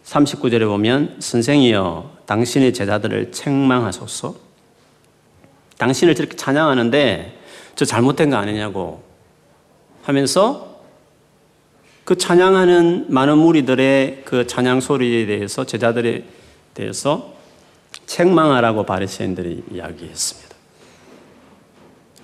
39절에 0.05 0.67
보면 0.67 1.17
선생이여 1.19 2.11
당신의 2.25 2.73
제자들을 2.73 3.31
책망하소서. 3.31 4.35
당신을 5.77 6.15
저렇게 6.15 6.37
찬양하는데 6.37 7.39
저 7.75 7.85
잘못된 7.85 8.29
거 8.29 8.37
아니냐고 8.37 9.03
하면서 10.03 10.79
그 12.05 12.17
찬양하는 12.17 13.07
많은 13.09 13.37
무리들의 13.39 14.21
그 14.25 14.45
찬양 14.45 14.79
소리에 14.79 15.25
대해서 15.25 15.65
제자들에 15.65 16.23
대해서 16.75 17.33
책망하라고 18.05 18.85
바리새인들이 18.85 19.63
이야기했습니다. 19.71 20.44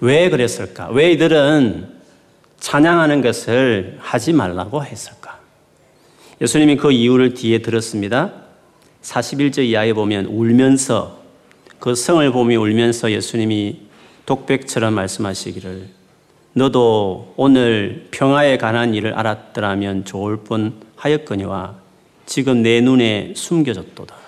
왜 0.01 0.29
그랬을까? 0.29 0.89
왜 0.89 1.11
이들은 1.11 1.87
찬양하는 2.59 3.21
것을 3.21 3.97
하지 3.99 4.33
말라고 4.33 4.83
했을까? 4.83 5.39
예수님이 6.41 6.75
그 6.75 6.91
이유를 6.91 7.35
뒤에 7.35 7.59
들었습니다. 7.59 8.33
41절 9.03 9.63
이하에 9.65 9.93
보면 9.93 10.25
울면서 10.25 11.21
그 11.79 11.95
성을 11.95 12.31
보며 12.31 12.59
울면서 12.59 13.11
예수님이 13.11 13.79
독백처럼 14.25 14.93
말씀하시기를 14.93 15.87
너도 16.53 17.33
오늘 17.37 18.07
평화에 18.11 18.57
관한 18.57 18.93
일을 18.93 19.13
알았더라면 19.13 20.05
좋을 20.05 20.37
뻔 20.37 20.73
하였거니와 20.95 21.75
지금 22.25 22.61
내 22.61 22.81
눈에 22.81 23.33
숨겨졌도다. 23.35 24.20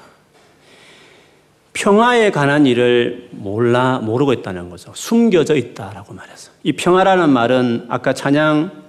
평화에 1.73 2.29
관한 2.31 2.65
일을 2.65 3.29
몰라 3.31 3.99
모르고 3.99 4.33
있다는 4.33 4.69
거죠. 4.69 4.91
숨겨져 4.95 5.55
있다라고 5.55 6.13
말해서. 6.13 6.51
이 6.63 6.73
평화라는 6.73 7.29
말은 7.29 7.87
아까 7.89 8.13
찬양 8.13 8.83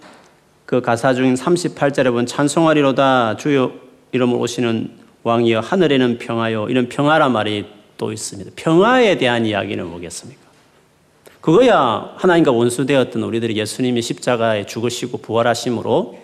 그 0.66 0.80
가사 0.80 1.14
중인 1.14 1.34
38절에 1.34 2.12
본 2.12 2.26
찬송하리로다 2.26 3.36
주여 3.36 3.72
이름으로 4.12 4.38
오시는 4.40 4.90
왕이여 5.22 5.60
하늘에는 5.60 6.18
평화요 6.18 6.68
이런 6.68 6.88
평화란 6.88 7.32
말이 7.32 7.66
또 7.96 8.12
있습니다. 8.12 8.50
평화에 8.56 9.16
대한 9.16 9.46
이야기는 9.46 9.86
뭐겠습니까? 9.86 10.42
그거야 11.40 12.12
하나님과 12.16 12.52
원수되었던 12.52 13.22
우리들이 13.22 13.56
예수님이 13.56 14.02
십자가에 14.02 14.66
죽으시고 14.66 15.18
부활하심으로 15.18 16.18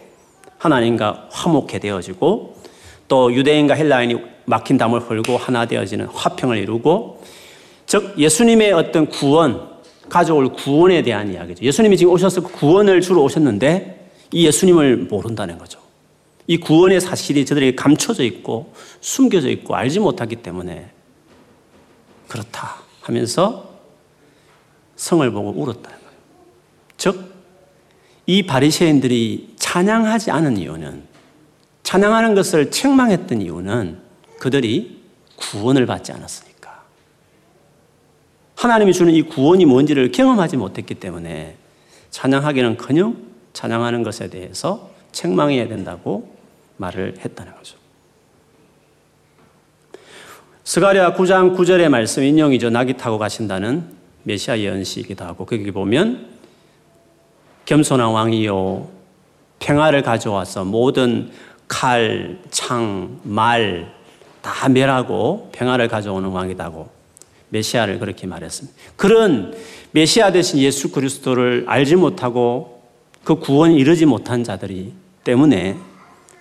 하나님과 0.58 1.28
화목해 1.30 1.78
되어지고 1.78 2.59
또 3.10 3.34
유대인과 3.34 3.74
헬라인이 3.74 4.16
막힌 4.44 4.78
담을 4.78 5.00
헐고 5.00 5.36
하나 5.36 5.66
되어지는 5.66 6.06
화평을 6.06 6.56
이루고 6.58 7.20
즉 7.84 8.14
예수님의 8.16 8.72
어떤 8.72 9.08
구원 9.08 9.68
가져올 10.08 10.52
구원에 10.52 11.02
대한 11.02 11.32
이야기죠. 11.32 11.64
예수님이 11.64 11.96
지금 11.96 12.12
오셔서 12.12 12.42
구원을 12.42 13.00
주러 13.00 13.20
오셨는데 13.22 14.12
이 14.32 14.46
예수님을 14.46 15.08
모른다는 15.10 15.58
거죠. 15.58 15.80
이 16.46 16.56
구원의 16.56 17.00
사실이 17.00 17.44
저들에게 17.46 17.74
감춰져 17.74 18.22
있고 18.22 18.72
숨겨져 19.00 19.48
있고 19.50 19.74
알지 19.74 19.98
못하기 19.98 20.36
때문에 20.36 20.90
그렇다 22.28 22.76
하면서 23.00 23.70
성을 24.94 25.28
보고 25.32 25.50
울었다는 25.50 25.98
거예요. 25.98 26.12
즉, 26.96 27.34
이 28.26 28.46
바리새인들이 28.46 29.54
찬양하지 29.56 30.30
않은 30.30 30.58
이유는 30.58 31.09
찬양하는 31.90 32.36
것을 32.36 32.70
책망했던 32.70 33.42
이유는 33.42 33.98
그들이 34.38 35.00
구원을 35.34 35.86
받지 35.86 36.12
않았으니까. 36.12 36.84
하나님이 38.54 38.92
주는 38.92 39.12
이 39.12 39.22
구원이 39.22 39.64
뭔지를 39.64 40.12
경험하지 40.12 40.56
못했기 40.56 40.94
때문에 40.94 41.56
찬양하기는 42.10 42.76
커녕 42.76 43.16
찬양하는 43.54 44.04
것에 44.04 44.30
대해서 44.30 44.88
책망해야 45.10 45.66
된다고 45.66 46.32
말을 46.76 47.16
했다는 47.24 47.56
거죠. 47.56 47.76
스가랴 50.62 51.16
9장 51.16 51.56
9절의 51.56 51.88
말씀 51.88 52.22
인용이죠. 52.22 52.70
낙이 52.70 52.98
타고 52.98 53.18
가신다는 53.18 53.84
메시아 54.22 54.60
예언시이기도 54.60 55.24
하고 55.24 55.44
거기 55.44 55.68
보면 55.72 56.28
겸손한 57.64 58.12
왕이요 58.12 59.00
평화를 59.58 60.02
가져와서 60.02 60.64
모든 60.64 61.30
칼, 61.70 62.38
창, 62.50 63.20
말 63.22 64.00
다 64.42 64.68
멸하고 64.68 65.50
평화를 65.52 65.88
가져오는 65.88 66.28
왕이다고 66.28 66.88
메시아를 67.50 67.98
그렇게 67.98 68.26
말했습니다. 68.26 68.78
그런 68.96 69.54
메시아 69.92 70.32
대신 70.32 70.58
예수 70.60 70.90
그리스도를 70.90 71.64
알지 71.66 71.96
못하고 71.96 72.82
그 73.24 73.36
구원을 73.36 73.78
이루지 73.78 74.06
못한 74.06 74.44
자들이 74.44 74.92
때문에 75.24 75.76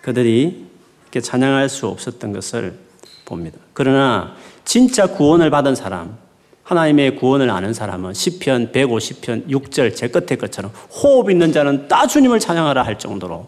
그들이 0.01 0.65
이렇게 1.03 1.19
찬양할 1.19 1.67
수 1.67 1.87
없었던 1.87 2.31
것을 2.31 2.77
봅니다. 3.25 3.57
그러나 3.73 4.35
진짜 4.63 5.07
구원을 5.07 5.49
받은 5.49 5.75
사람, 5.75 6.17
하나님의 6.63 7.15
구원을 7.15 7.49
아는 7.49 7.73
사람은 7.73 8.13
시편 8.13 8.71
150편 8.71 9.49
6절 9.49 9.95
제 9.95 10.07
끝에 10.07 10.37
것처럼 10.37 10.71
호흡 10.91 11.31
있는 11.31 11.51
자는 11.51 11.87
따 11.87 12.05
주님을 12.05 12.39
찬양하라 12.39 12.83
할 12.83 12.99
정도로 12.99 13.47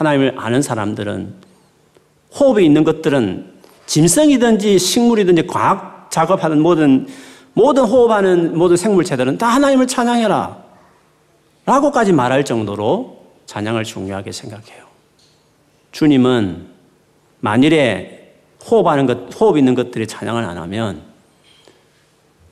하나님을 0.00 0.34
아는 0.38 0.62
사람들은 0.62 1.34
호흡이 2.34 2.64
있는 2.64 2.84
것들은 2.84 3.52
짐승이든지 3.84 4.78
식물이든지 4.78 5.46
과학 5.46 6.10
작업하는 6.10 6.62
모든 6.62 7.06
모든 7.52 7.84
호흡하는 7.84 8.56
모든 8.56 8.76
생물체들은 8.76 9.36
다 9.36 9.48
하나님을 9.48 9.86
찬양해라 9.86 10.64
라고까지 11.66 12.12
말할 12.12 12.44
정도로 12.44 13.26
찬양을 13.44 13.84
중요하게 13.84 14.32
생각해요. 14.32 14.84
주님은 15.92 16.68
만일에 17.40 18.36
호흡하는 18.64 19.06
것, 19.06 19.34
호흡 19.38 19.58
있는 19.58 19.74
것들이 19.74 20.06
찬양을 20.06 20.44
안 20.44 20.56
하면 20.56 21.02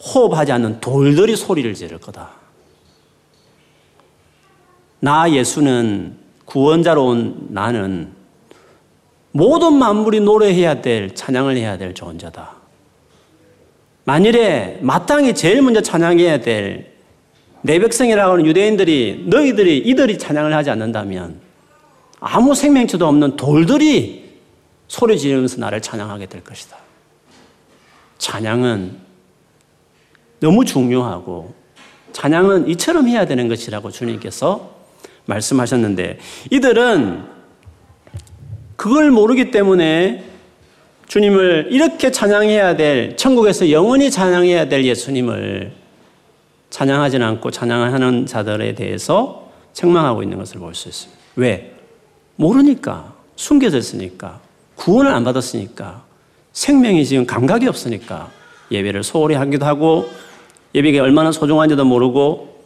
호흡하지 0.04 0.52
않는 0.52 0.80
돌들이 0.80 1.34
소리를 1.34 1.72
지를 1.72 1.98
거다. 1.98 2.30
나 5.00 5.30
예수는 5.30 6.27
구원자로 6.48 7.06
온 7.06 7.46
나는 7.50 8.12
모든 9.32 9.74
만물이 9.74 10.20
노래해야 10.20 10.80
될, 10.80 11.14
찬양을 11.14 11.56
해야 11.56 11.78
될 11.78 11.94
존재다. 11.94 12.56
만일에 14.04 14.78
마땅히 14.82 15.34
제일 15.34 15.62
먼저 15.62 15.80
찬양해야 15.80 16.40
될 16.40 16.98
내 17.62 17.78
백성이라고 17.78 18.32
하는 18.32 18.46
유대인들이 18.46 19.24
너희들이 19.26 19.78
이들이 19.78 20.18
찬양을 20.18 20.54
하지 20.54 20.70
않는다면 20.70 21.40
아무 22.20 22.54
생명체도 22.54 23.06
없는 23.06 23.36
돌들이 23.36 24.38
소리 24.86 25.18
지르면서 25.18 25.58
나를 25.58 25.82
찬양하게 25.82 26.26
될 26.26 26.42
것이다. 26.42 26.76
찬양은 28.18 28.96
너무 30.40 30.64
중요하고 30.64 31.54
찬양은 32.12 32.68
이처럼 32.68 33.08
해야 33.08 33.26
되는 33.26 33.48
것이라고 33.48 33.90
주님께서 33.90 34.77
말씀하셨는데 35.28 36.18
이들은 36.50 37.22
그걸 38.76 39.10
모르기 39.10 39.50
때문에 39.50 40.24
주님을 41.06 41.68
이렇게 41.70 42.10
찬양해야 42.10 42.76
될 42.76 43.16
천국에서 43.16 43.70
영원히 43.70 44.10
찬양해야 44.10 44.68
될 44.68 44.84
예수님을 44.84 45.72
찬양하지는 46.70 47.26
않고 47.26 47.50
찬양하는 47.50 48.26
자들에 48.26 48.74
대해서 48.74 49.50
책망하고 49.72 50.22
있는 50.22 50.38
것을 50.38 50.58
볼 50.58 50.74
수 50.74 50.88
있습니다. 50.88 51.18
왜? 51.36 51.72
모르니까. 52.36 53.14
숨겨져 53.36 53.78
있으니까. 53.78 54.40
구원을 54.74 55.12
안 55.12 55.24
받았으니까. 55.24 56.02
생명이 56.52 57.06
지금 57.06 57.24
감각이 57.24 57.66
없으니까. 57.68 58.30
예배를 58.70 59.02
소홀히 59.02 59.34
하기도 59.34 59.64
하고, 59.64 60.08
예배가 60.74 61.02
얼마나 61.02 61.32
소중한지도 61.32 61.84
모르고, 61.84 62.57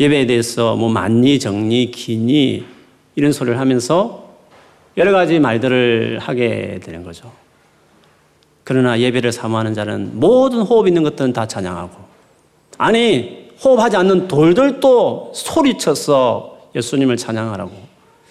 예배에 0.00 0.26
대해서 0.26 0.76
뭐 0.76 0.88
많니, 0.88 1.38
적니, 1.38 1.90
기니, 1.90 2.64
이런 3.14 3.32
소리를 3.32 3.58
하면서 3.58 4.36
여러 4.96 5.12
가지 5.12 5.38
말들을 5.38 6.18
하게 6.18 6.80
되는 6.82 7.02
거죠. 7.02 7.32
그러나 8.64 8.98
예배를 8.98 9.32
사모하는 9.32 9.74
자는 9.74 10.18
모든 10.18 10.60
호흡 10.62 10.88
있는 10.88 11.02
것들은 11.02 11.32
다 11.32 11.46
찬양하고, 11.46 11.96
아니, 12.78 13.50
호흡하지 13.62 13.96
않는 13.96 14.28
돌들도 14.28 15.32
소리쳐서 15.34 16.70
예수님을 16.74 17.16
찬양하라고. 17.16 17.72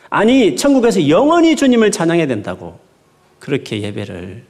아니, 0.09 0.55
천국에서 0.55 1.07
영원히 1.07 1.55
주님을 1.55 1.91
찬양해야 1.91 2.27
된다고. 2.27 2.79
그렇게 3.39 3.81
예배를 3.81 4.45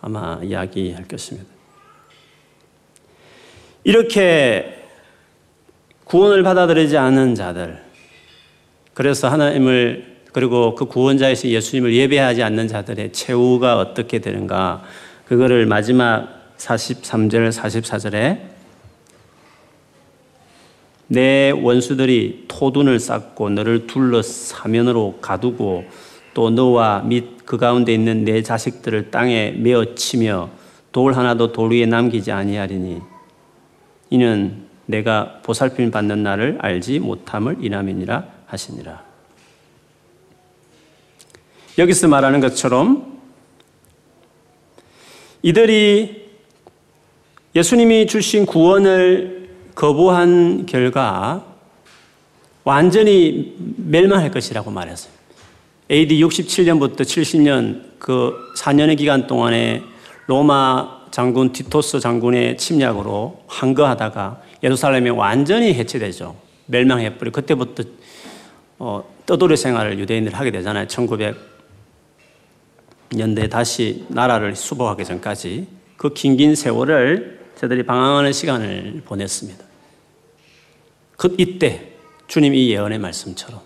아마 0.00 0.40
이야기할 0.42 1.06
것입니다. 1.06 1.48
이렇게 3.84 4.81
구원을 6.04 6.42
받아들이지 6.42 6.96
않은 6.96 7.34
자들, 7.34 7.82
그래서 8.94 9.28
하나님을 9.28 10.12
그리고 10.32 10.74
그 10.74 10.86
구원자이신 10.86 11.50
예수님을 11.50 11.94
예배하지 11.94 12.42
않는 12.42 12.68
자들의 12.68 13.12
최후가 13.12 13.78
어떻게 13.78 14.18
되는가, 14.18 14.82
그거를 15.26 15.66
마지막 15.66 16.56
43절, 16.56 17.50
44절에 17.50 18.52
내 21.08 21.50
원수들이 21.50 22.46
토둔을 22.48 22.98
쌓고 22.98 23.50
너를 23.50 23.86
둘러 23.86 24.22
사면으로 24.22 25.18
가두고 25.20 25.84
또 26.32 26.48
너와 26.48 27.02
및 27.02 27.44
그 27.44 27.58
가운데 27.58 27.92
있는 27.92 28.24
내 28.24 28.42
자식들을 28.42 29.10
땅에 29.10 29.50
메어 29.50 29.94
치며 29.94 30.48
돌 30.90 31.12
하나도 31.12 31.52
돌 31.52 31.72
위에 31.72 31.84
남기지 31.84 32.32
아니하리니 32.32 33.00
이는 34.08 34.64
내가 34.86 35.40
보살핌 35.42 35.90
받는 35.90 36.22
날을 36.22 36.58
알지 36.60 36.98
못함을 36.98 37.58
이남이니라 37.60 38.24
하시니라. 38.46 39.02
여기서 41.78 42.08
말하는 42.08 42.40
것처럼 42.40 43.20
이들이 45.42 46.30
예수님이 47.54 48.06
주신 48.06 48.46
구원을 48.46 49.50
거부한 49.74 50.66
결과 50.66 51.44
완전히 52.64 53.56
멸망할 53.76 54.30
것이라고 54.30 54.70
말했어요. 54.70 55.12
AD 55.90 56.22
67년부터 56.22 57.00
70년 57.00 57.92
그 57.98 58.34
4년의 58.56 58.96
기간 58.96 59.26
동안에 59.26 59.82
로마 60.26 61.02
장군 61.10 61.52
티토스 61.52 62.00
장군의 62.00 62.56
침략으로 62.56 63.42
항거하다가 63.48 64.40
예루살렘이 64.62 65.10
완전히 65.10 65.74
해체되죠. 65.74 66.36
멸망해버려. 66.66 67.32
그때부터 67.32 67.84
어, 68.78 69.04
떠돌이 69.26 69.56
생활을 69.56 69.98
유대인들 69.98 70.34
하게 70.34 70.50
되잖아요. 70.50 70.86
1900년대 70.86 73.50
다시 73.50 74.04
나라를 74.08 74.56
수복하기 74.56 75.04
전까지 75.04 75.66
그 75.96 76.12
긴긴 76.12 76.54
세월을 76.54 77.40
저들이 77.56 77.84
방황하는 77.84 78.32
시간을 78.32 79.02
보냈습니다. 79.04 79.64
그 81.16 81.34
이때 81.38 81.92
주님 82.26 82.54
이 82.54 82.70
예언의 82.70 82.98
말씀처럼 82.98 83.60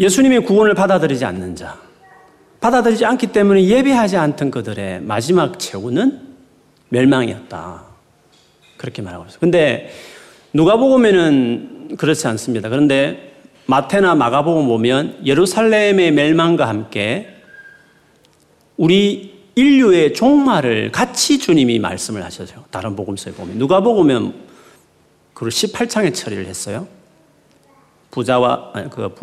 예수님의 0.00 0.44
구원을 0.44 0.74
받아들이지 0.74 1.24
않는 1.24 1.56
자, 1.56 1.80
받아들이지 2.60 3.04
않기 3.04 3.28
때문에 3.28 3.64
예배하지 3.64 4.16
않던 4.16 4.50
그들의 4.50 5.02
마지막 5.02 5.58
최후는 5.58 6.27
멸망이었다. 6.88 7.82
그렇게 8.76 9.02
말하고 9.02 9.26
있어요. 9.26 9.38
근데 9.40 9.90
누가복음에는 10.52 11.96
그렇지 11.96 12.26
않습니다. 12.28 12.68
그런데 12.68 13.34
마태나 13.66 14.14
마가복음 14.14 14.66
보면 14.66 15.20
예루살렘의 15.26 16.12
멸망과 16.12 16.66
함께 16.68 17.34
우리 18.76 19.38
인류의 19.56 20.14
종말을 20.14 20.92
같이 20.92 21.38
주님이 21.38 21.78
말씀을 21.80 22.24
하셔요. 22.24 22.64
다른 22.70 22.94
복음서에 22.94 23.32
보면 23.34 23.58
누가 23.58 23.80
복음은 23.80 24.32
그걸 25.34 25.50
18장에 25.50 26.14
처리를 26.14 26.46
했어요. 26.46 26.86
부자와 28.10 28.72
그 28.90 29.14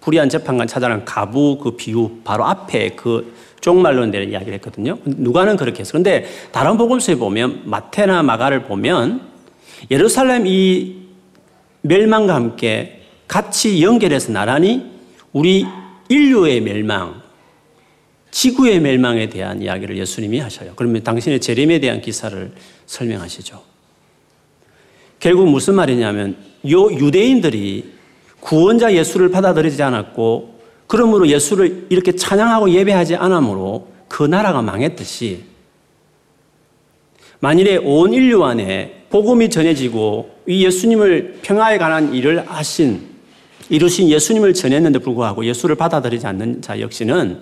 불의한 0.00 0.28
재판관 0.28 0.66
찾아낸 0.66 1.04
가부 1.04 1.58
그 1.62 1.76
비유 1.76 2.18
바로 2.24 2.44
앞에 2.44 2.90
그 2.90 3.32
쪽말론들의 3.64 4.28
이야기를 4.28 4.52
했거든요. 4.54 4.98
누가는 5.06 5.56
그렇게 5.56 5.80
했어. 5.80 5.92
그런데 5.92 6.26
다른 6.52 6.76
복음서에 6.76 7.14
보면 7.14 7.62
마테나 7.64 8.22
마가를 8.22 8.64
보면 8.64 9.22
예루살렘 9.90 10.46
이 10.46 10.96
멸망과 11.80 12.34
함께 12.34 13.00
같이 13.26 13.82
연결해서 13.82 14.32
나란히 14.32 14.84
우리 15.32 15.64
인류의 16.10 16.60
멸망, 16.60 17.22
지구의 18.30 18.80
멸망에 18.80 19.30
대한 19.30 19.62
이야기를 19.62 19.96
예수님이 19.96 20.40
하셔요. 20.40 20.74
그러면 20.76 21.02
당신의 21.02 21.40
재림에 21.40 21.80
대한 21.80 22.02
기사를 22.02 22.52
설명하시죠. 22.84 23.62
결국 25.20 25.48
무슨 25.48 25.74
말이냐면 25.74 26.36
요 26.70 26.92
유대인들이 26.92 27.94
구원자 28.40 28.92
예수를 28.92 29.30
받아들이지 29.30 29.82
않았고 29.82 30.53
그러므로 30.86 31.28
예수를 31.28 31.86
이렇게 31.88 32.12
찬양하고 32.12 32.70
예배하지 32.70 33.16
않으므로 33.16 33.88
그 34.08 34.22
나라가 34.22 34.62
망했듯이 34.62 35.44
만일에 37.40 37.76
온 37.76 38.12
인류 38.12 38.44
안에 38.44 39.06
복음이 39.10 39.50
전해지고 39.50 40.34
이 40.46 40.64
예수님을 40.64 41.40
평화에 41.42 41.78
관한 41.78 42.14
일을 42.14 42.48
하신 42.48 43.14
이루신 43.70 44.08
예수님을 44.08 44.54
전했는데 44.54 44.98
불구하고 44.98 45.44
예수를 45.44 45.76
받아들이지 45.76 46.26
않는 46.26 46.62
자 46.62 46.80
역시는 46.80 47.40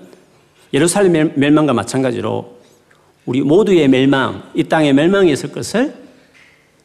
예루살렘 0.73 1.33
멸망과 1.37 1.73
마찬가지로 1.73 2.59
우리 3.27 3.43
모두의 3.43 3.89
멸망, 3.89 4.51
이 4.55 4.65
땅의 4.65 4.95
멸망이 4.95 5.31
있을 5.33 5.53
것을 5.53 5.95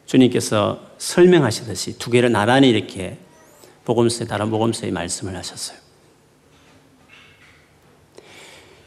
주님께서 0.06 0.80
설명하시듯이 0.98 1.98
두 1.98 2.10
개를 2.10 2.32
나란히 2.32 2.70
이렇게 2.70 3.17
복음서에 3.86 4.28
다른 4.28 4.50
복음서에 4.50 4.91
말씀을 4.91 5.36
하셨어요. 5.36 5.87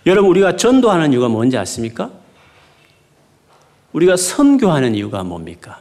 여러분 0.06 0.30
우리가 0.30 0.56
전도하는 0.56 1.12
이유가 1.12 1.28
뭔지 1.28 1.58
아십니까? 1.58 2.10
우리가 3.92 4.16
선교하는 4.16 4.94
이유가 4.94 5.22
뭡니까? 5.22 5.80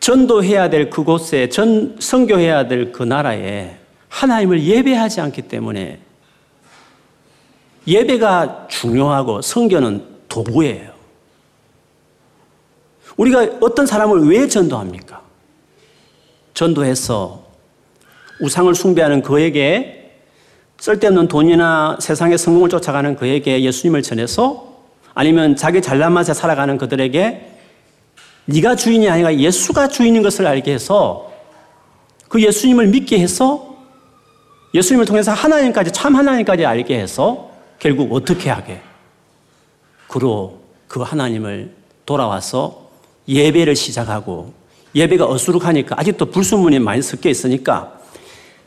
전도해야 0.00 0.68
될 0.70 0.90
그곳에 0.90 1.48
전 1.48 1.96
선교해야 2.00 2.66
될 2.66 2.90
그 2.92 3.04
나라에 3.04 3.78
하나님을 4.08 4.62
예배하지 4.64 5.20
않기 5.20 5.42
때문에 5.42 6.00
예배가 7.86 8.66
중요하고 8.68 9.40
선교는 9.42 10.04
도구예요. 10.28 10.92
우리가 13.16 13.58
어떤 13.60 13.86
사람을 13.86 14.28
왜 14.28 14.48
전도합니까? 14.48 15.22
전도해서 16.54 17.44
우상을 18.40 18.74
숭배하는 18.74 19.22
그에게 19.22 20.01
쓸데없는 20.82 21.28
돈이나 21.28 21.96
세상의 22.00 22.36
성공을 22.36 22.68
쫓아가는 22.68 23.14
그에게 23.14 23.62
예수님을 23.62 24.02
전해서 24.02 24.66
아니면 25.14 25.54
자기 25.54 25.80
잘난 25.80 26.12
맛에 26.12 26.34
살아가는 26.34 26.76
그들에게 26.76 27.50
네가 28.46 28.74
주인이 28.74 29.08
아니라 29.08 29.32
예수가 29.32 29.86
주인인 29.86 30.24
것을 30.24 30.44
알게 30.44 30.72
해서 30.72 31.30
그 32.28 32.42
예수님을 32.42 32.88
믿게 32.88 33.20
해서 33.20 33.76
예수님을 34.74 35.06
통해서 35.06 35.30
하나님까지 35.30 35.92
참 35.92 36.16
하나님까지 36.16 36.66
알게 36.66 36.98
해서 36.98 37.52
결국 37.78 38.12
어떻게 38.12 38.50
하게? 38.50 38.80
그로 40.08 40.58
그 40.88 41.00
하나님을 41.00 41.72
돌아와서 42.04 42.90
예배를 43.28 43.76
시작하고 43.76 44.52
예배가 44.96 45.26
어수룩하니까 45.26 45.94
아직도 46.00 46.32
불순물이 46.32 46.80
많이 46.80 47.02
섞여 47.02 47.30
있으니까 47.30 48.01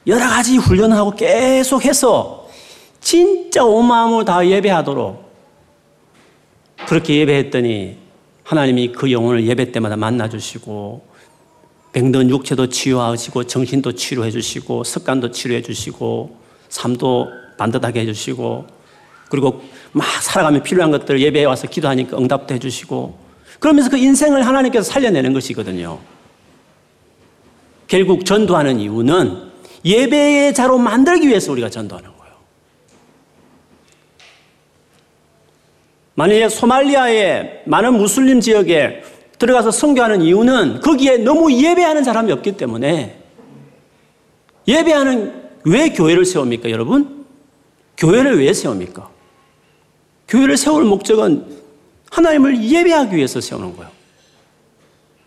여러 0.07 0.27
가지 0.27 0.57
훈련하고 0.57 1.11
계속해서 1.11 2.47
진짜 3.01 3.63
온 3.63 3.87
마음으로 3.87 4.25
다 4.25 4.45
예배하도록 4.45 5.25
그렇게 6.87 7.17
예배했더니 7.17 7.97
하나님이 8.43 8.91
그 8.91 9.11
영혼을 9.11 9.45
예배 9.45 9.71
때마다 9.71 9.95
만나 9.95 10.29
주시고 10.29 11.05
병든 11.93 12.29
육체도 12.29 12.69
치유하시고 12.69 13.45
정신도 13.45 13.93
치료해 13.93 14.29
주시고 14.29 14.83
습관도 14.83 15.31
치료해 15.31 15.61
주시고 15.61 16.37
삶도 16.69 17.29
반듯하게 17.57 18.01
해 18.01 18.05
주시고 18.05 18.67
그리고 19.29 19.61
막 19.91 20.05
살아가면 20.21 20.61
필요한 20.61 20.91
것들 20.91 21.21
예배에 21.21 21.45
와서 21.45 21.67
기도하니까 21.67 22.17
응답도 22.17 22.53
해 22.53 22.59
주시고 22.59 23.17
그러면서 23.59 23.89
그 23.89 23.97
인생을 23.97 24.45
하나님께서 24.45 24.83
살려내는 24.91 25.33
것이거든요. 25.33 25.99
결국 27.87 28.25
전도하는 28.25 28.79
이유는 28.79 29.54
예배의 29.85 30.53
자로 30.53 30.77
만들기 30.77 31.27
위해서 31.27 31.51
우리가 31.51 31.69
전도하는 31.69 32.09
거예요. 32.17 32.35
만약에 36.15 36.49
소말리아의 36.49 37.63
많은 37.65 37.93
무슬림 37.93 38.41
지역에 38.41 39.03
들어가서 39.37 39.69
선교하는 39.69 40.21
이유는 40.21 40.81
거기에 40.81 41.17
너무 41.17 41.51
예배하는 41.53 42.03
사람이 42.03 42.31
없기 42.31 42.53
때문에 42.53 43.21
예배하는 44.67 45.43
왜 45.65 45.89
교회를 45.89 46.25
세웁니까, 46.25 46.71
여러분? 46.71 47.25
교회를 47.97 48.39
왜 48.39 48.53
세웁니까? 48.53 49.09
교회를 50.27 50.57
세울 50.57 50.85
목적은 50.85 51.45
하나님을 52.11 52.63
예배하기 52.63 53.15
위해서 53.15 53.41
세우는 53.41 53.75
거예요. 53.75 53.91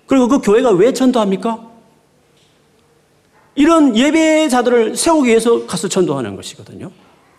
그리고 0.06 0.26
그 0.26 0.40
교회가 0.40 0.70
왜 0.70 0.92
전도합니까? 0.92 1.67
이런 3.58 3.96
예배자들을 3.96 4.94
세우기 4.94 5.30
위해서 5.30 5.66
가서 5.66 5.88
전도하는 5.88 6.36
것이거든요. 6.36 6.92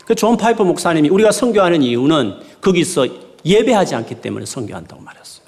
그존 0.06 0.36
파이퍼 0.36 0.66
목사님이 0.66 1.08
우리가 1.08 1.32
선교하는 1.32 1.82
이유는 1.82 2.42
거기서 2.60 3.08
예배하지 3.46 3.96
않기 3.96 4.16
때문에 4.16 4.46
선교한다고 4.46 5.02
말했어요. 5.02 5.46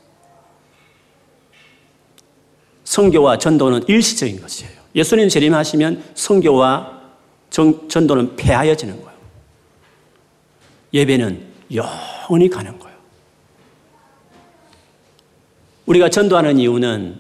선교와 2.86 3.38
전도는 3.38 3.90
일시적인 3.90 4.40
것이에요. 4.40 4.72
예수님 4.96 5.28
재림하시면 5.28 6.04
선교와 6.16 7.02
전도는 7.50 8.38
폐하여지는 8.38 8.96
거예요. 8.96 9.20
예배는 10.94 11.48
영원히 11.74 12.50
가는 12.50 12.80
거예요. 12.80 12.98
우리가 15.86 16.10
전도하는 16.10 16.60
이유는 16.60 17.20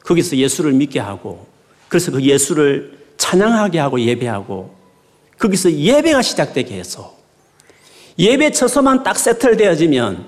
거기서 0.00 0.36
예수를 0.36 0.72
믿게 0.72 0.98
하고 0.98 1.47
그래서 1.88 2.10
그 2.12 2.22
예수를 2.22 2.98
찬양하게 3.16 3.78
하고 3.78 4.00
예배하고 4.00 4.74
거기서 5.38 5.72
예배가 5.72 6.22
시작되게 6.22 6.76
해서 6.76 7.16
예배 8.18 8.52
처서만 8.52 9.02
딱 9.02 9.18
세틀되어지면 9.18 10.26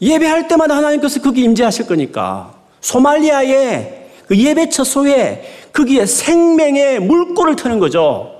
예배할 0.00 0.48
때마다 0.48 0.76
하나님께서 0.76 1.20
거기 1.20 1.42
임재하실 1.42 1.86
거니까 1.86 2.54
소말리아의 2.80 4.10
그 4.26 4.36
예배 4.36 4.68
처소에 4.68 5.70
거기에 5.72 6.06
생명의 6.06 7.00
물꼬를 7.00 7.56
트는 7.56 7.78
거죠. 7.78 8.34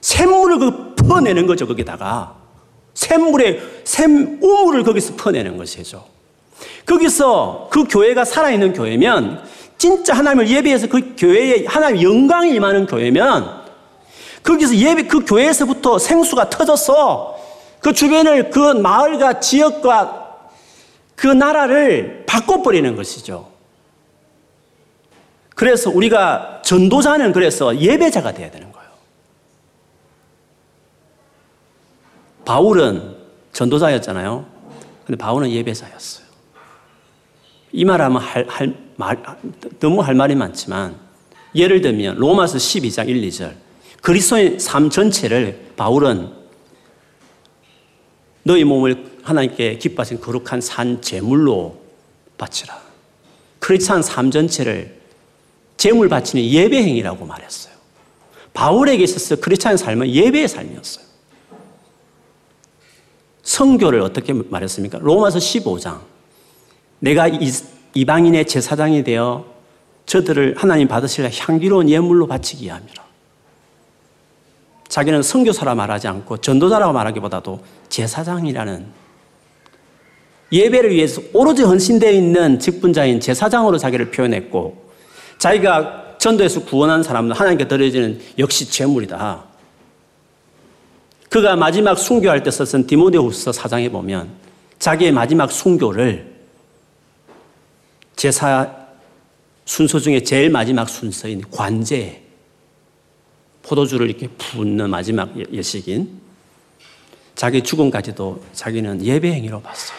샘물을 0.00 0.58
그 0.58 0.94
퍼내는 0.94 1.46
거죠, 1.46 1.66
거기다가. 1.66 2.36
샘물에, 2.94 3.60
샘, 3.84 4.38
우물을 4.42 4.82
거기서 4.84 5.14
퍼내는 5.16 5.56
것이죠. 5.56 6.04
거기서 6.86 7.68
그 7.70 7.84
교회가 7.84 8.24
살아있는 8.24 8.72
교회면 8.72 9.42
진짜 9.80 10.12
하나님을 10.12 10.46
예배해서 10.46 10.88
그 10.88 11.14
교회에 11.16 11.64
하나님 11.66 12.02
영광이 12.02 12.54
임하는 12.54 12.84
교회면 12.84 13.62
거기서 14.42 14.76
예배 14.76 15.04
그 15.04 15.24
교회에서부터 15.24 15.98
생수가 15.98 16.50
터져서 16.50 17.38
그 17.80 17.94
주변을 17.94 18.50
그 18.50 18.74
마을과 18.74 19.40
지역과 19.40 20.50
그 21.16 21.28
나라를 21.28 22.24
바꿔버리는 22.26 22.94
것이죠. 22.94 23.48
그래서 25.54 25.88
우리가 25.88 26.60
전도자는 26.62 27.32
그래서 27.32 27.74
예배자가 27.74 28.34
되어야 28.34 28.50
되는 28.50 28.70
거예요. 28.72 28.90
바울은 32.44 33.16
전도자였잖아요. 33.54 34.44
근데 35.06 35.16
바울은 35.16 35.50
예배자였어요. 35.50 36.26
이 37.72 37.86
말하면 37.86 38.20
할, 38.20 38.46
할, 38.46 38.89
말, 39.00 39.22
너무 39.80 40.02
할 40.02 40.14
말이 40.14 40.34
많지만 40.34 40.94
예를 41.54 41.80
들면 41.80 42.16
로마서 42.16 42.58
12장 42.58 43.08
1, 43.08 43.22
2절 43.28 43.54
그리스도의 44.02 44.60
삶 44.60 44.90
전체를 44.90 45.72
바울은 45.76 46.30
너희 48.42 48.64
몸을 48.64 49.18
하나님께 49.22 49.78
기뻐하신 49.78 50.20
거룩한 50.20 50.60
산 50.60 51.00
제물로 51.00 51.80
바치라. 52.36 52.78
크리스찬 53.58 54.02
삶 54.02 54.30
전체를 54.30 55.00
제물 55.76 56.08
바치는 56.08 56.44
예배 56.44 56.76
행위라고 56.76 57.24
말했어요. 57.24 57.74
바울에게 58.52 59.02
있어서 59.04 59.36
크리스찬 59.36 59.76
삶은 59.76 60.10
예배의 60.10 60.48
삶이었어요. 60.48 61.06
성교를 63.42 64.00
어떻게 64.02 64.32
말했습니까? 64.32 64.98
로마서 64.98 65.38
15장. 65.38 66.00
내가 66.98 67.28
이 67.28 67.50
방인의 68.06 68.46
제사장이 68.46 69.04
되어 69.04 69.44
저들을 70.06 70.54
하나님 70.56 70.88
받으실 70.88 71.28
향기로운 71.32 71.88
예물로 71.88 72.26
바치기 72.26 72.64
위함이라. 72.64 73.04
자기는 74.88 75.22
선교사라 75.22 75.74
말하지 75.76 76.08
않고 76.08 76.38
전도자라고 76.38 76.92
말하기보다도 76.92 77.60
제사장이라는 77.88 78.86
예배를 80.52 80.90
위해서 80.90 81.22
오로지 81.32 81.62
헌신되어 81.62 82.10
있는 82.10 82.58
직분자인 82.58 83.20
제사장으로 83.20 83.78
자기를 83.78 84.10
표현했고 84.10 84.90
자기가 85.38 86.16
전도에서 86.18 86.64
구원한 86.64 87.02
사람은 87.02 87.32
하나님께 87.32 87.68
드려지는 87.68 88.20
역시 88.38 88.68
제물이다. 88.68 89.44
그가 91.30 91.54
마지막 91.54 91.96
순교할 91.96 92.42
때 92.42 92.50
썼은 92.50 92.88
디모데후서 92.88 93.52
사장에 93.52 93.88
보면 93.88 94.28
자기의 94.80 95.12
마지막 95.12 95.52
순교를 95.52 96.29
제사 98.20 98.70
순서 99.64 99.98
중에 99.98 100.22
제일 100.22 100.50
마지막 100.50 100.90
순서인 100.90 101.40
관제 101.50 102.22
포도주를 103.62 104.10
이렇게 104.10 104.28
붓는 104.28 104.90
마지막 104.90 105.34
예, 105.38 105.44
예식인 105.50 106.20
자기 107.34 107.62
죽음까지도 107.62 108.44
자기는 108.52 109.06
예배 109.06 109.32
행위로 109.32 109.62
봤어요. 109.62 109.98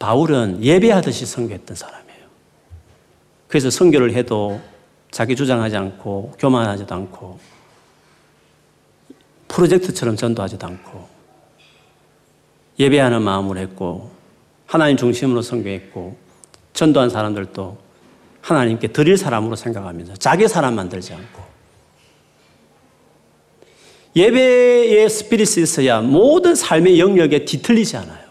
바울은 0.00 0.64
예배하듯이 0.64 1.26
선교했던 1.26 1.76
사람이에요. 1.76 2.26
그래서 3.46 3.70
선교를 3.70 4.12
해도 4.14 4.60
자기 5.12 5.36
주장하지 5.36 5.76
않고 5.76 6.34
교만하지도 6.40 6.92
않고 6.92 7.38
프로젝트처럼 9.46 10.16
전도하지도 10.16 10.66
않고 10.66 11.08
예배하는 12.80 13.22
마음으로 13.22 13.60
했고 13.60 14.15
하나님 14.66 14.96
중심으로 14.96 15.42
선교했고 15.42 16.16
전도한 16.72 17.10
사람들도 17.10 17.78
하나님께 18.40 18.88
드릴 18.88 19.16
사람으로 19.16 19.56
생각하면서 19.56 20.14
자기 20.16 20.46
사람 20.46 20.74
만들지 20.74 21.12
않고 21.14 21.46
예배의 24.16 25.08
스피릿이 25.10 25.62
있어야 25.62 26.00
모든 26.00 26.54
삶의 26.54 26.98
영역에 26.98 27.44
뒤틀리지 27.44 27.98
않아요. 27.98 28.26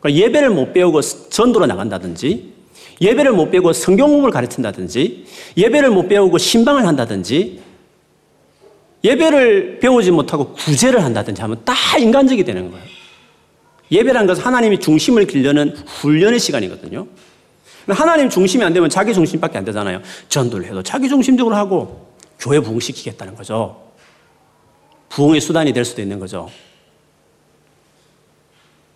그러니까 0.00 0.24
예배를 0.24 0.50
못 0.50 0.72
배우고 0.72 1.00
전도로 1.00 1.66
나간다든지, 1.66 2.52
예배를 3.00 3.32
못 3.32 3.50
배우고 3.50 3.72
성경 3.72 4.10
공부를 4.10 4.32
가르친다든지, 4.32 5.24
예배를 5.56 5.90
못 5.90 6.08
배우고 6.08 6.38
신방을 6.38 6.84
한다든지, 6.84 7.60
예배를 9.04 9.78
배우지 9.78 10.10
못하고 10.10 10.52
구제를 10.54 11.04
한다든지 11.04 11.40
하면 11.42 11.60
다 11.64 11.74
인간적이 11.98 12.42
되는 12.42 12.70
거예요. 12.70 12.97
예배란 13.90 14.26
것은 14.26 14.42
하나님이 14.42 14.80
중심을 14.80 15.26
기르는 15.26 15.76
훈련의 15.86 16.38
시간이거든요. 16.38 17.06
하나님 17.88 18.28
중심이 18.28 18.62
안 18.64 18.72
되면 18.72 18.90
자기 18.90 19.14
중심밖에 19.14 19.58
안 19.58 19.64
되잖아요. 19.64 20.02
전도를 20.28 20.66
해도 20.66 20.82
자기 20.82 21.08
중심적으로 21.08 21.56
하고 21.56 22.08
교회 22.38 22.60
부흥시키겠다는 22.60 23.34
거죠. 23.34 23.88
부흥의 25.08 25.40
수단이 25.40 25.72
될 25.72 25.84
수도 25.84 26.02
있는 26.02 26.18
거죠. 26.18 26.50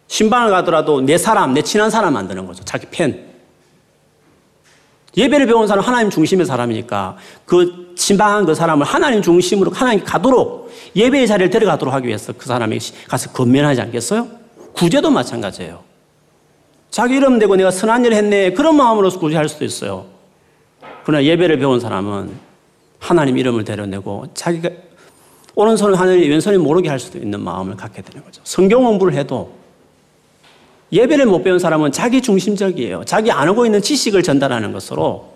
신방을 0.09 0.51
가더라도 0.51 1.01
내 1.01 1.17
사람, 1.17 1.55
내 1.55 1.63
친한 1.63 1.89
사람 1.89 2.13
만드는 2.13 2.47
거죠. 2.47 2.63
자기 2.65 2.87
팬. 2.91 3.33
예배를 5.17 5.47
배운 5.47 5.67
사람은 5.67 5.87
하나님 5.87 6.11
중심의 6.11 6.47
사람이니까 6.47 7.17
그 7.47 7.95
신방한 7.97 8.45
그 8.45 8.55
사람을 8.55 8.87
하나님 8.87 9.23
중심으로 9.23 9.71
하나님 9.71 10.05
가도록 10.05 10.71
예배의 10.95 11.27
자리를 11.27 11.51
데려가도록 11.51 11.95
하기 11.95 12.09
위해서 12.09 12.33
그 12.33 12.47
사람이 12.47 12.79
가서 13.09 13.31
건면하지 13.33 13.81
않겠어요? 13.81 14.42
구제도 14.73 15.11
마찬가지예요. 15.11 15.83
자기 16.91 17.17
이름 17.17 17.39
대고 17.39 17.57
내가 17.57 17.71
선한 17.71 18.05
일을 18.05 18.17
했네. 18.17 18.53
그런 18.53 18.77
마음으로 18.77 19.11
구제할 19.11 19.49
수도 19.49 19.65
있어요. 19.65 20.07
그러나 21.05 21.25
예배를 21.25 21.59
배운 21.59 21.81
사람은 21.81 22.31
하나님 22.99 23.39
이름을 23.39 23.65
데려내고 23.65 24.27
자기가 24.35 24.71
오른손을 25.55 25.99
하늘이 25.99 26.29
왼손이 26.29 26.59
모르게 26.59 26.89
할 26.89 26.99
수도 26.99 27.19
있는 27.19 27.41
마음을 27.41 27.77
갖게 27.77 28.03
되는 28.03 28.25
거죠. 28.25 28.41
성경 28.45 28.85
공부를 28.85 29.15
해도 29.15 29.53
예배를 30.93 31.27
못 31.27 31.43
배운 31.43 31.59
사람은 31.59 31.93
자기 31.93 32.21
중심적이에요. 32.21 33.05
자기 33.05 33.31
안 33.31 33.49
하고 33.49 33.65
있는 33.65 33.81
지식을 33.81 34.23
전달하는 34.23 34.73
것으로 34.73 35.33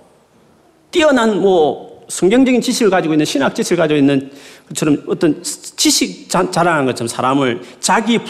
뛰어난 0.90 1.40
뭐 1.40 2.04
성경적인 2.08 2.60
지식을 2.60 2.90
가지고 2.90 3.14
있는 3.14 3.26
신학 3.26 3.54
지식을 3.54 3.76
가지고 3.76 3.98
있는 3.98 4.30
것처럼 4.68 5.02
어떤 5.08 5.42
지식 5.42 6.28
자랑하는 6.28 6.86
것처럼 6.86 7.08
사람을 7.08 7.62
자기 7.80 8.20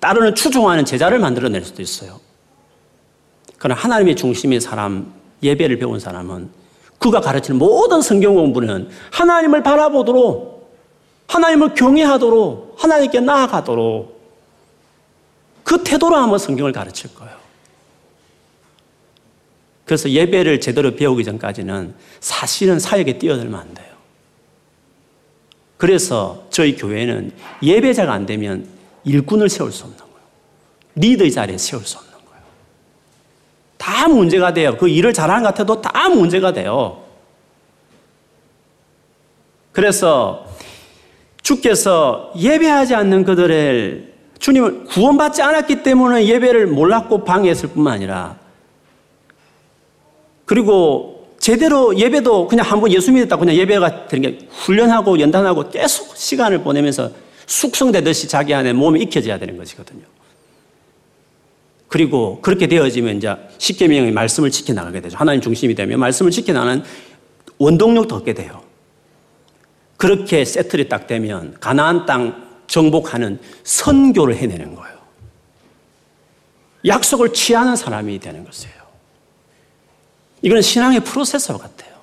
따르는 0.00 0.34
추종하는 0.34 0.84
제자를 0.84 1.18
만들어낼 1.18 1.64
수도 1.64 1.82
있어요. 1.82 2.20
그러나 3.58 3.80
하나님의 3.80 4.16
중심의 4.16 4.60
사람, 4.60 5.12
예배를 5.42 5.78
배운 5.78 5.98
사람은 5.98 6.50
그가 6.98 7.20
가르치는 7.20 7.58
모든 7.58 8.02
성경 8.02 8.34
공부는 8.34 8.88
하나님을 9.12 9.62
바라보도록, 9.62 10.74
하나님을 11.28 11.74
경외하도록, 11.74 12.76
하나님께 12.78 13.20
나아가도록 13.20 14.16
그 15.64 15.82
태도로 15.82 16.16
한번 16.16 16.38
성경을 16.38 16.72
가르칠 16.72 17.14
거예요. 17.14 17.34
그래서 19.84 20.10
예배를 20.10 20.60
제대로 20.60 20.94
배우기 20.94 21.24
전까지는 21.24 21.94
사실은 22.20 22.78
사역에 22.78 23.18
뛰어들면 23.18 23.58
안 23.58 23.74
돼요. 23.74 23.86
그래서 25.76 26.44
저희 26.50 26.76
교회는 26.76 27.32
예배자가 27.62 28.12
안 28.12 28.26
되면 28.26 28.66
일꾼을 29.06 29.48
세울 29.48 29.72
수 29.72 29.84
없는 29.84 29.98
거예요. 29.98 30.10
리더의 30.96 31.30
자리에 31.32 31.56
세울 31.56 31.84
수 31.84 31.96
없는 31.96 32.12
거예요. 32.12 32.42
다 33.78 34.08
문제가 34.08 34.52
돼요. 34.52 34.76
그 34.76 34.88
일을 34.88 35.14
잘하는 35.14 35.42
것 35.42 35.50
같아도 35.50 35.80
다 35.80 36.08
문제가 36.08 36.52
돼요. 36.52 37.02
그래서 39.72 40.46
주께서 41.42 42.32
예배하지 42.36 42.94
않는 42.94 43.24
그들을 43.24 44.14
주님을 44.38 44.84
구원받지 44.84 45.42
않았기 45.42 45.82
때문에 45.82 46.26
예배를 46.26 46.66
몰랐고 46.66 47.24
방해했을 47.24 47.70
뿐만 47.70 47.94
아니라 47.94 48.38
그리고 50.44 51.36
제대로 51.38 51.96
예배도 51.96 52.48
그냥 52.48 52.66
한번 52.66 52.90
예수 52.90 53.12
믿었다 53.12 53.36
그냥 53.36 53.54
예배가 53.54 54.08
되는 54.08 54.30
게 54.30 54.46
훈련하고 54.50 55.20
연단하고 55.20 55.70
계속 55.70 56.16
시간을 56.16 56.62
보내면서 56.62 57.10
숙성되듯이 57.46 58.28
자기 58.28 58.54
안에 58.54 58.72
몸이 58.72 59.02
익혀져야 59.02 59.38
되는 59.38 59.56
것이거든요. 59.56 60.04
그리고 61.88 62.40
그렇게 62.42 62.66
되어지면 62.66 63.18
이제 63.18 63.34
십계명의 63.58 64.12
말씀을 64.12 64.50
지켜나가게 64.50 65.00
되죠. 65.00 65.16
하나님 65.16 65.40
중심이 65.40 65.74
되면 65.74 65.98
말씀을 66.00 66.30
지켜나가는 66.30 66.82
원동력도 67.58 68.14
얻게 68.16 68.34
돼요. 68.34 68.62
그렇게 69.96 70.44
세틀이 70.44 70.88
딱 70.88 71.06
되면 71.06 71.56
가나안 71.60 72.04
땅 72.04 72.44
정복하는 72.66 73.38
선교를 73.64 74.36
해내는 74.36 74.74
거예요. 74.74 74.96
약속을 76.86 77.32
취하는 77.32 77.76
사람이 77.76 78.18
되는 78.18 78.44
것이에요. 78.44 78.74
이건 80.42 80.60
신앙의 80.62 81.00
프로세서 81.00 81.56
같아요. 81.58 81.96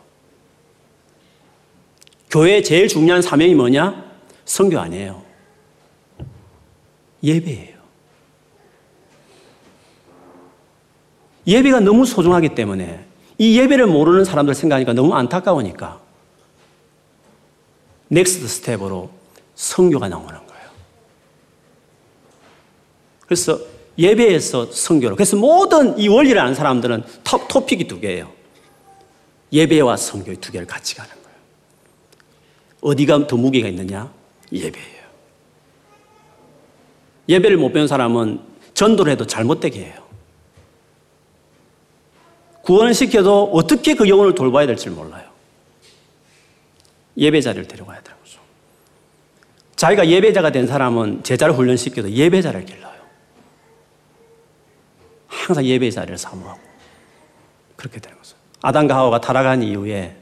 교회의 2.30 2.64
제일 2.64 2.88
중요한 2.88 3.22
사명이 3.22 3.54
뭐냐? 3.54 4.12
선교 4.46 4.80
아니에요. 4.80 5.23
예배예요. 7.24 7.78
예배가 11.46 11.80
너무 11.82 12.06
소중하기 12.06 12.56
때문에 12.56 13.06
이 13.38 13.60
예배를 13.60 13.88
모르는 13.88 14.24
사람들 14.26 14.54
생각하니까 14.54 14.94
너무 14.94 15.14
안타까우니까 15.14 16.02
next 18.10 18.48
step으로 18.48 19.10
선교가 19.56 20.08
나오는 20.08 20.30
거예요. 20.30 20.70
그래서 23.22 23.60
예배에서 23.98 24.72
선교로. 24.72 25.16
그래서 25.16 25.36
모든 25.36 25.98
이 26.00 26.08
원리를 26.08 26.40
아는 26.40 26.56
사람들은 26.56 27.04
톱, 27.24 27.48
토픽이 27.48 27.88
두 27.88 28.00
개예요. 28.00 28.32
예배와 29.52 29.98
선교의 29.98 30.38
두 30.38 30.52
개를 30.52 30.66
같이 30.66 30.96
가는 30.96 31.12
거예요. 31.12 31.38
어디가 32.82 33.28
더 33.28 33.38
무게가 33.38 33.68
있느냐? 33.68 34.12
예배예요. 34.52 35.03
예배를 37.30 37.58
못 37.58 37.72
배운 37.72 37.88
사람은 37.88 38.42
전도를 38.74 39.12
해도 39.12 39.26
잘못되게 39.26 39.86
해요. 39.86 40.04
구원을 42.64 42.94
시켜도 42.94 43.52
어떻게 43.54 43.94
그 43.94 44.08
영혼을 44.08 44.36
돌봐야 44.36 44.66
될지 44.66 44.90
몰라요. 44.90 45.30
예배자를 47.18 47.68
데려가야 47.68 48.02
되는 48.02 48.18
거죠. 48.20 48.40
자기가 49.76 50.08
예배자가 50.08 50.52
된 50.52 50.66
사람은 50.66 51.24
제자를 51.24 51.56
훈련시켜도 51.56 52.12
예배자를 52.12 52.66
길러요. 52.66 52.94
항상 55.28 55.66
예배의 55.66 55.92
자리를 55.92 56.18
사모하고 56.18 56.60
그렇게 57.76 58.00
되는 58.00 58.18
거죠. 58.18 58.38
아담과 58.62 58.96
하와가 58.96 59.20
타락한 59.20 59.62
이후에 59.62 60.16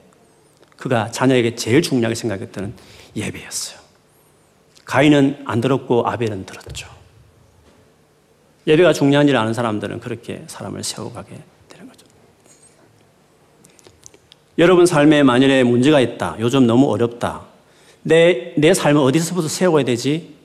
그가 0.77 1.11
자녀에게 1.11 1.55
제일 1.55 1.83
중요하게 1.83 2.15
생각했던 2.15 2.75
예배였어요. 3.15 3.80
가인은 4.91 5.43
안 5.45 5.61
들었고 5.61 6.05
아벨은 6.05 6.45
들었죠. 6.45 6.89
예배가 8.67 8.91
중요한 8.91 9.29
일 9.29 9.37
아는 9.37 9.53
사람들은 9.53 10.01
그렇게 10.01 10.43
사람을 10.47 10.83
세워가게 10.83 11.29
되는 11.69 11.87
거죠. 11.87 12.05
여러분 14.57 14.85
삶에 14.85 15.23
만일에 15.23 15.63
문제가 15.63 16.01
있다. 16.01 16.35
요즘 16.41 16.67
너무 16.67 16.91
어렵다. 16.91 17.43
내, 18.01 18.53
내 18.57 18.73
삶을 18.73 19.01
어디서부터 19.01 19.47
세워야 19.47 19.85
되지? 19.85 20.35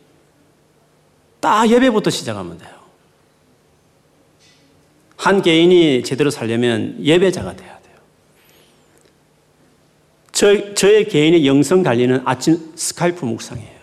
딱 1.40 1.68
예배부터 1.68 2.10
시작하면 2.10 2.56
돼요. 2.56 2.70
한 5.16 5.42
개인이 5.42 6.04
제대로 6.04 6.30
살려면 6.30 6.98
예배자가 7.02 7.56
돼야 7.56 7.80
돼요. 7.80 7.96
저, 10.30 10.74
저의 10.74 11.08
개인의 11.08 11.44
영성 11.48 11.82
관리는 11.82 12.22
아침 12.24 12.70
스카이프 12.76 13.24
묵상이에요. 13.24 13.75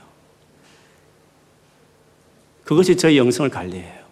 그것이 2.64 2.96
저의 2.96 3.18
영성을 3.18 3.50
관리해요. 3.50 4.04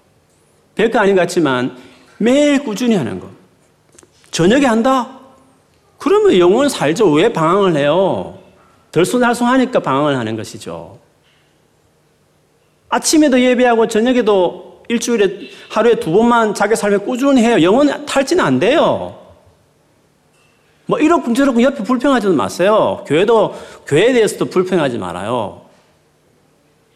별거 0.76 1.00
아닌 1.00 1.16
것 1.16 1.22
같지만 1.22 1.78
매일 2.18 2.64
꾸준히 2.64 2.96
하는 2.96 3.20
것. 3.20 3.30
저녁에 4.32 4.66
한다? 4.66 5.20
그러면 5.98 6.38
영혼 6.38 6.70
살죠. 6.70 7.12
왜 7.12 7.32
방황을 7.32 7.76
해요? 7.76 8.40
덜순달순하니까 8.92 9.80
방황을 9.80 10.18
하는 10.18 10.36
것이죠. 10.36 11.00
아침에도 12.90 13.40
예배하고 13.40 13.88
저녁에도 13.88 14.84
일주일에 14.90 15.50
하루에 15.70 15.96
두 15.96 16.12
번만 16.12 16.54
자기 16.54 16.76
삶에 16.76 16.98
꾸준히 16.98 17.42
해요. 17.42 17.62
영혼 17.62 18.06
탈진은 18.06 18.44
안 18.44 18.60
돼요. 18.60 19.18
뭐 20.86 21.00
이렇군 21.00 21.34
저렇군 21.34 21.62
옆에 21.62 21.84
불평하지도 21.84 22.34
마세요. 22.34 23.06
교회도 23.08 23.56
교회에 23.88 24.12
대해서도 24.12 24.46
불평하지 24.46 24.98
말아요. 24.98 25.62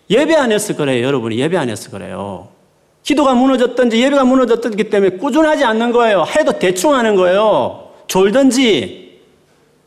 예배 0.09 0.35
안 0.35 0.51
해서 0.51 0.75
그래요. 0.75 1.05
여러분이 1.05 1.37
예배 1.37 1.57
안 1.57 1.69
해서 1.69 1.89
그래요. 1.89 2.49
기도가 3.03 3.33
무너졌든지 3.33 4.01
예배가 4.01 4.23
무너졌든지 4.23 4.83
때문에 4.85 5.17
꾸준하지 5.17 5.63
않는 5.63 5.91
거예요. 5.91 6.25
해도 6.35 6.53
대충 6.53 6.93
하는 6.95 7.15
거예요. 7.15 7.89
졸든지 8.07 9.21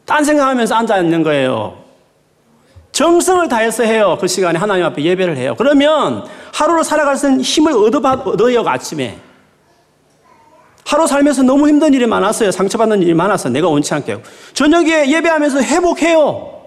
딴 0.04 0.24
생각하면서 0.24 0.74
앉아 0.74 0.98
있는 0.98 1.22
거예요. 1.22 1.78
정성을 2.92 3.46
다해서 3.48 3.82
해요. 3.84 4.16
그 4.20 4.26
시간에 4.26 4.58
하나님 4.58 4.84
앞에 4.86 5.02
예배를 5.02 5.36
해요. 5.36 5.54
그러면 5.56 6.24
하루를 6.52 6.82
살아갈 6.82 7.16
수 7.16 7.28
있는 7.28 7.42
힘을 7.42 7.72
얻어요, 7.72 8.62
아침에. 8.66 9.18
하루 10.84 11.06
살면서 11.06 11.42
너무 11.42 11.68
힘든 11.68 11.92
일이 11.92 12.06
많았어요. 12.06 12.50
상처받는 12.50 13.02
일이 13.02 13.12
많아서 13.14 13.50
내가 13.50 13.68
원치 13.68 13.92
않게. 13.92 14.22
저녁에 14.54 15.10
예배하면서 15.10 15.60
회복해요. 15.62 16.57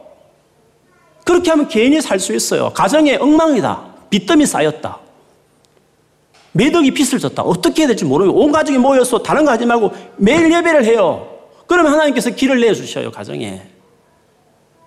그렇게 1.31 1.49
하면 1.51 1.67
개인이 1.69 2.01
살 2.01 2.19
수 2.19 2.33
있어요. 2.35 2.71
가정에 2.73 3.15
엉망이다. 3.15 3.81
빚더미 4.09 4.45
쌓였다. 4.45 4.99
매덕이 6.51 6.91
빚을 6.91 7.19
졌다. 7.19 7.41
어떻게 7.43 7.83
해야 7.83 7.87
될지 7.87 8.03
모르면 8.03 8.35
온 8.35 8.51
가족이 8.51 8.77
모여서 8.77 9.23
다른 9.23 9.45
거 9.45 9.51
하지 9.51 9.65
말고 9.65 9.91
매일 10.17 10.51
예배를 10.51 10.83
해요. 10.83 11.27
그러면 11.67 11.93
하나님께서 11.93 12.31
길을 12.31 12.59
내주셔요, 12.59 13.11
가정에. 13.11 13.61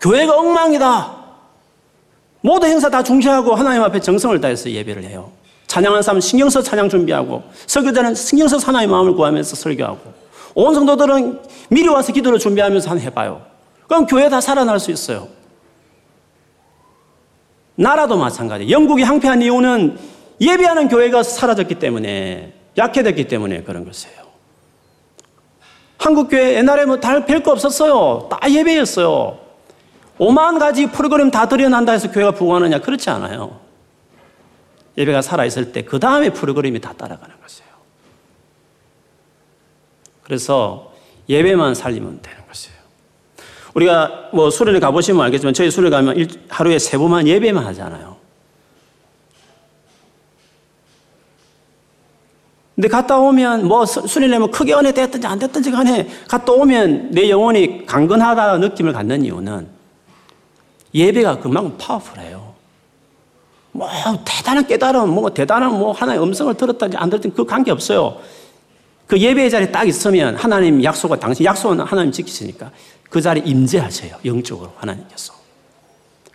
교회가 0.01 0.37
엉망이다. 0.37 1.25
모든 2.43 2.69
행사 2.69 2.91
다 2.91 3.03
중시하고 3.03 3.55
하나님 3.55 3.83
앞에 3.83 4.01
정성을 4.01 4.39
다해서 4.39 4.71
예배를 4.71 5.05
해요. 5.05 5.33
찬양하는 5.67 6.03
사람은 6.03 6.21
신경써 6.21 6.63
찬양 6.63 6.91
준비하고 6.91 7.43
설교자는 7.67 8.15
신경써 8.15 8.59
하나님의 8.59 8.95
마음을 8.95 9.15
구하면서 9.15 9.57
설교하고 9.57 10.13
온 10.55 10.75
성도들은 10.75 11.41
미리 11.71 11.89
와서 11.89 12.13
기도를 12.13 12.39
준비하면서 12.39 12.91
한 12.91 13.01
해봐요. 13.01 13.41
그럼 13.89 14.05
교회 14.05 14.29
다 14.29 14.43
살아날 14.43 14.79
수 14.79 14.91
있어요. 14.91 15.29
나라도 17.77 18.17
마찬가지. 18.17 18.71
영국이 18.71 19.03
항폐한 19.03 19.43
이유는 19.43 19.99
예배하는 20.41 20.89
교회가 20.89 21.23
사라졌기 21.23 21.77
때문에 21.77 22.53
약해졌기 22.77 23.29
때문에 23.29 23.63
그런 23.63 23.85
것이에요. 23.85 24.25
한국 25.99 26.29
교회 26.29 26.55
옛날에 26.57 26.85
뭐다 26.85 27.25
별거 27.25 27.53
없었어요. 27.53 28.29
다 28.31 28.39
예배였어요. 28.49 29.39
오만 30.19 30.59
가지 30.59 30.87
프로그램 30.87 31.31
다 31.31 31.49
들여난다 31.49 31.93
해서 31.93 32.11
교회가 32.11 32.33
부흥하느냐? 32.33 32.81
그렇지 32.81 33.11
않아요. 33.11 33.59
예배가 34.97 35.23
살아 35.23 35.45
있을 35.45 35.73
때 35.73 35.83
그 35.83 35.99
다음에 35.99 36.31
프로그램이 36.31 36.81
다 36.81 36.93
따라가는 36.93 37.35
것이에요. 37.43 37.71
그래서 40.23 40.93
예배만 41.29 41.75
살리면 41.75 42.21
되는. 42.23 42.44
우리가 43.75 44.31
뭐 44.33 44.51
수련회 44.51 44.81
가보시면 44.81 45.25
알겠지만 45.27 45.53
저희 45.53 45.71
수련회 45.71 45.91
가면 45.91 46.29
하루에 46.49 46.79
세 46.79 46.97
번만 46.97 47.27
예배만 47.27 47.65
하잖아요. 47.67 48.15
근데 52.75 52.89
갔다 52.89 53.19
오면 53.19 53.69
뭐 53.69 53.87
수련회 53.87 54.39
뭐 54.39 54.51
크게 54.51 54.75
은혜 54.75 54.93
됐든지 54.93 55.27
안 55.27 55.39
됐든지 55.39 55.71
간에 55.71 56.09
갔다 56.29 56.53
오면 56.53 57.13
내 57.13 57.31
영혼이 57.31 57.87
강건하다 57.87 58.59
느낌을 58.59 58.93
갖는 58.93 59.25
이유는 59.25 59.69
예배가 60.93 61.39
그만큼 61.39 61.77
파워풀해요. 61.79 62.55
뭐 63.73 63.89
대단한 64.25 64.67
깨달음, 64.67 65.11
뭐 65.11 65.31
대단한 65.31 65.77
뭐 65.77 65.93
하나의 65.93 66.23
음성을 66.23 66.55
들었든지 66.55 66.97
안 66.97 67.11
들었든지 67.11 67.37
그 67.37 67.45
관계 67.45 67.73
없어요. 67.73 68.21
그 69.07 69.19
예배의 69.19 69.51
자리에 69.51 69.71
딱 69.71 69.87
있으면 69.87 70.37
하나님 70.37 70.83
약속을 70.83 71.19
당신 71.19 71.45
약속은 71.45 71.81
하나님 71.81 72.11
지키시니까 72.11 72.71
그 73.11 73.21
자리에 73.21 73.43
임재하세요. 73.47 74.17
영적으로 74.25 74.73
하나님께서. 74.77 75.33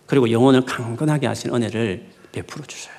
그리고 0.06 0.32
영혼을 0.32 0.62
강건하게 0.66 1.28
하신 1.28 1.54
은혜를 1.54 2.06
베풀어 2.32 2.66
주셔요. 2.66 2.96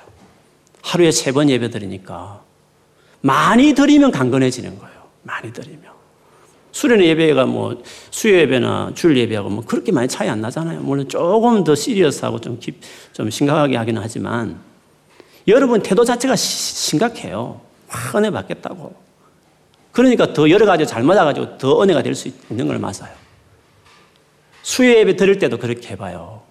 하루에 0.83 1.11
세 1.11 1.31
번 1.31 1.49
예배 1.49 1.69
드리니까 1.69 2.41
많이 3.21 3.73
드리면 3.73 4.11
강건해지는 4.11 4.77
거예요. 4.79 4.95
많이 5.23 5.51
드리면. 5.53 5.91
수련회 6.73 7.05
예배가 7.07 7.45
뭐 7.45 7.83
수요 8.11 8.37
예배나 8.37 8.93
주일 8.95 9.17
예배하고 9.17 9.49
뭐 9.49 9.63
그렇게 9.65 9.91
많이 9.91 10.07
차이 10.07 10.29
안 10.29 10.39
나잖아요. 10.41 10.79
물론 10.81 11.07
조금 11.09 11.63
더 11.65 11.75
시리어스하고 11.75 12.39
좀, 12.39 12.57
깊, 12.59 12.75
좀 13.13 13.29
심각하게 13.29 13.75
하기는 13.77 14.01
하지만 14.01 14.57
여러분 15.47 15.81
태도 15.83 16.05
자체가 16.05 16.35
심각해요. 16.35 17.59
확 17.89 18.15
은혜 18.15 18.31
받겠다고. 18.31 18.95
그러니까 19.91 20.31
더 20.33 20.49
여러 20.49 20.65
가지 20.65 20.87
잘 20.87 21.03
맞아가지고 21.03 21.57
더 21.57 21.81
은혜가 21.83 22.01
될 22.03 22.15
수 22.15 22.29
있는 22.49 22.67
걸 22.67 22.79
맞아요. 22.79 23.13
수요 24.63 24.91
예배 24.95 25.15
드릴 25.15 25.39
때도 25.39 25.57
그렇게 25.57 25.89
해봐요. 25.89 26.41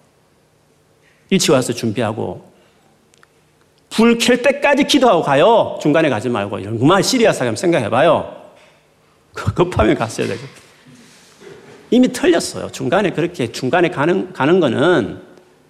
일찍 1.29 1.51
와서 1.51 1.73
준비하고 1.73 2.51
불 3.89 4.17
켤 4.17 4.37
때까지 4.37 4.85
기도하고 4.85 5.21
가요. 5.21 5.77
중간에 5.81 6.09
가지 6.09 6.29
말고 6.29 6.61
정말 6.63 7.03
시리아스하게 7.03 7.55
생각해봐요. 7.55 8.41
급하면 9.33 9.95
갔어야 9.95 10.27
되고. 10.27 10.39
이미 11.89 12.07
틀렸어요. 12.07 12.69
중간에 12.71 13.11
그렇게 13.11 13.51
중간에 13.51 13.89
가는 13.89 14.31
가는 14.31 14.59
거는 14.59 15.21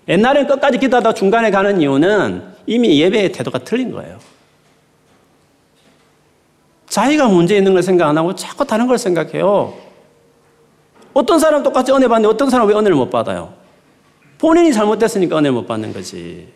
옛날엔 0.08 0.48
끝까지 0.48 0.78
기도하다 0.78 1.14
중간에 1.14 1.50
가는 1.52 1.82
이유는 1.82 2.44
이미 2.68 3.00
예배의 3.02 3.32
태도가 3.32 3.60
틀린 3.60 3.92
거예요. 3.92 4.20
자기가 6.88 7.28
문제 7.28 7.56
있는 7.58 7.74
걸 7.74 7.82
생각 7.82 8.08
안 8.10 8.18
하고 8.18 8.36
자꾸 8.36 8.66
다른 8.66 8.86
걸 8.86 8.98
생각해요. 8.98 9.74
어떤 11.14 11.40
사람 11.40 11.64
똑같이 11.64 11.92
은혜 11.92 12.08
받는데 12.08 12.34
어떤 12.34 12.50
사람 12.50 12.68
왜 12.68 12.74
은혜를 12.74 12.96
못 12.96 13.10
받아요? 13.10 13.54
본인이 14.38 14.74
잘못됐으니까 14.74 15.38
은혜를 15.38 15.52
못 15.52 15.68
받는 15.68 15.94
거지. 15.94 16.48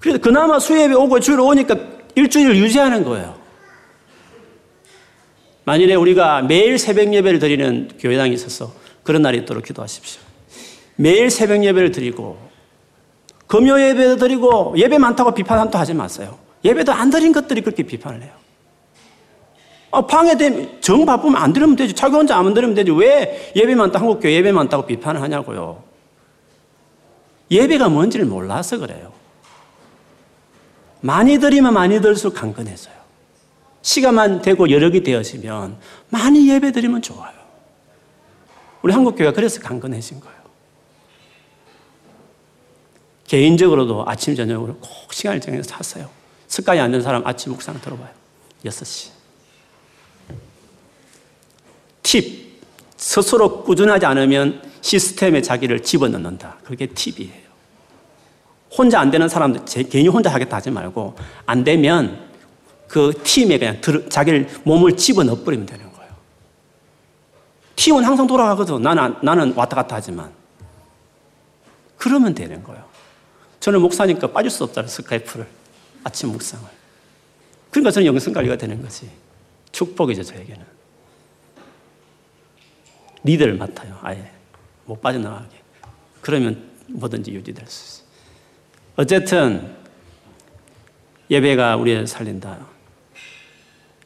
그래서 0.00 0.18
그나마 0.18 0.58
수예배 0.58 0.94
오고 0.94 1.20
주일 1.20 1.40
오니까 1.40 1.76
일주일을 2.14 2.56
유지하는 2.56 3.04
거예요. 3.04 3.38
만일에 5.64 5.94
우리가 5.94 6.42
매일 6.42 6.78
새벽 6.78 7.12
예배를 7.12 7.38
드리는 7.38 7.88
교회당이 7.98 8.32
있어서 8.34 8.72
그런 9.02 9.22
날이 9.22 9.38
있도록 9.38 9.64
기도하십시오. 9.64 10.22
매일 10.96 11.30
새벽 11.30 11.62
예배를 11.62 11.92
드리고 11.92 12.38
금요 13.46 13.80
예배도 13.80 14.16
드리고 14.16 14.74
예배 14.76 14.98
많다고 14.98 15.32
비판도 15.34 15.78
하지 15.78 15.94
마세요. 15.94 16.38
예배도 16.64 16.92
안 16.92 17.10
드린 17.10 17.32
것들이 17.32 17.60
그렇게 17.62 17.82
비판을 17.82 18.22
해요. 18.22 18.39
아, 19.92 20.06
방해되면 20.06 20.80
정 20.80 21.04
바쁘면 21.04 21.36
안 21.40 21.52
들으면 21.52 21.76
되지. 21.76 21.94
자기 21.94 22.14
혼자 22.14 22.36
안 22.38 22.54
들으면 22.54 22.74
되지. 22.74 22.90
왜 22.92 23.52
예배 23.56 23.74
많다 23.74 23.98
한국교회 23.98 24.34
예배 24.34 24.52
많다고 24.52 24.86
비판을 24.86 25.20
하냐고요. 25.20 25.82
예배가 27.50 27.88
뭔지를 27.88 28.26
몰라서 28.26 28.78
그래요. 28.78 29.12
많이 31.00 31.38
드리면 31.38 31.74
많이 31.74 32.00
들수록 32.00 32.34
강건해져요. 32.34 32.94
시간만 33.82 34.42
되고 34.42 34.70
여력이 34.70 35.02
되어지면 35.02 35.78
많이 36.10 36.48
예배 36.48 36.70
드리면 36.72 37.02
좋아요. 37.02 37.32
우리 38.82 38.92
한국교회가 38.92 39.32
그래서 39.32 39.60
강건해진 39.60 40.20
거예요. 40.20 40.40
개인적으로도 43.26 44.04
아침, 44.06 44.34
저녁으로 44.34 44.76
꼭 44.76 45.12
시간을 45.12 45.40
정해서 45.40 45.68
잤어요. 45.68 46.08
습관이 46.48 46.80
안 46.80 46.90
된 46.90 47.00
사람 47.02 47.26
아침 47.26 47.52
묵상 47.52 47.80
들어봐요. 47.80 48.08
6시. 48.64 49.19
팁. 52.02 52.40
스스로 52.96 53.64
꾸준하지 53.64 54.06
않으면 54.06 54.62
시스템에 54.80 55.42
자기를 55.42 55.82
집어넣는다. 55.82 56.58
그게 56.64 56.86
팁이에요. 56.86 57.50
혼자 58.76 59.00
안 59.00 59.10
되는 59.10 59.28
사람들, 59.28 59.66
제 59.66 59.82
괜히 59.82 60.08
혼자 60.08 60.32
하겠다 60.32 60.56
하지 60.56 60.70
말고, 60.70 61.16
안 61.46 61.64
되면 61.64 62.28
그 62.86 63.12
팀에 63.24 63.58
그냥 63.58 63.80
들, 63.80 64.08
자기를 64.08 64.48
몸을 64.64 64.96
집어 64.96 65.24
넣어버리면 65.24 65.66
되는 65.66 65.92
거예요. 65.92 66.12
팀은 67.76 68.04
항상 68.04 68.26
돌아가거든. 68.26 68.82
나는, 68.82 69.16
나는 69.22 69.54
왔다 69.54 69.76
갔다 69.76 69.96
하지만. 69.96 70.30
그러면 71.96 72.34
되는 72.34 72.62
거예요. 72.62 72.84
저는 73.60 73.80
목사니까 73.82 74.28
빠질 74.28 74.50
수 74.50 74.64
없잖아요. 74.64 74.88
스카이프를. 74.88 75.46
아침 76.04 76.30
묵상을. 76.30 76.66
그러니까 77.70 77.90
저는 77.90 78.06
영성 78.06 78.32
관리가 78.32 78.56
되는 78.56 78.80
거지. 78.82 79.08
축복이죠, 79.72 80.22
저에게는. 80.24 80.64
리더를 83.24 83.54
맡아요, 83.54 83.98
아예. 84.02 84.30
못 84.84 85.00
빠져나가게. 85.00 85.56
그러면 86.20 86.70
뭐든지 86.88 87.32
유지될 87.32 87.66
수 87.66 88.00
있어요. 88.00 88.10
어쨌든 88.96 89.74
예배가 91.30 91.76
우리를 91.76 92.06
살린다. 92.06 92.58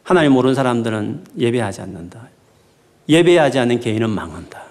하나님 0.03 0.33
모르는 0.33 0.55
사람들은 0.55 1.25
예배하지 1.39 1.81
않는다. 1.81 2.29
예배하지 3.09 3.59
않는 3.59 3.81
개인은 3.81 4.11
망한다. 4.11 4.63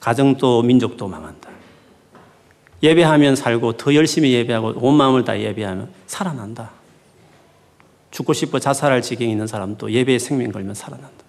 가정도 0.00 0.62
민족도 0.62 1.08
망한다. 1.08 1.50
예배하면 2.82 3.34
살고 3.34 3.76
더 3.76 3.92
열심히 3.94 4.32
예배하고 4.32 4.74
온 4.76 4.94
마음을 4.94 5.24
다 5.24 5.38
예배하면 5.38 5.90
살아난다. 6.06 6.70
죽고 8.12 8.32
싶어 8.32 8.58
자살할 8.58 9.02
지경에 9.02 9.30
있는 9.30 9.46
사람도 9.46 9.90
예배에 9.90 10.18
생명 10.18 10.52
걸면 10.52 10.74
살아난다. 10.74 11.27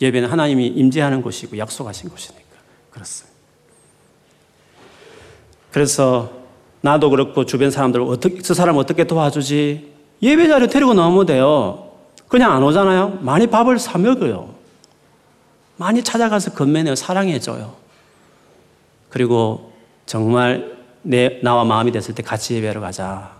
예배는 0.00 0.28
하나님이 0.28 0.66
임재하는 0.66 1.22
곳이고 1.22 1.58
약속하신 1.58 2.10
곳이니까 2.10 2.44
그렇습니다. 2.90 3.36
그래서 5.70 6.30
나도 6.80 7.10
그렇고 7.10 7.44
주변 7.44 7.70
사람들 7.70 8.00
어떻게 8.02 8.40
저 8.40 8.54
사람 8.54 8.76
어떻게 8.76 9.04
도와주지? 9.04 9.92
예배 10.22 10.48
자리 10.48 10.68
데리고 10.68 10.94
나오면 10.94 11.26
돼요. 11.26 11.90
그냥 12.28 12.52
안 12.52 12.62
오잖아요. 12.62 13.18
많이 13.20 13.46
밥을 13.46 13.78
사 13.78 13.98
먹어요. 13.98 14.54
많이 15.76 16.02
찾아가서 16.02 16.52
건면해요. 16.52 16.94
사랑해줘요. 16.94 17.74
그리고 19.10 19.72
정말 20.06 20.76
내 21.02 21.40
나와 21.42 21.64
마음이 21.64 21.92
됐을 21.92 22.14
때 22.14 22.22
같이 22.22 22.54
예배하러 22.54 22.80
가자. 22.80 23.35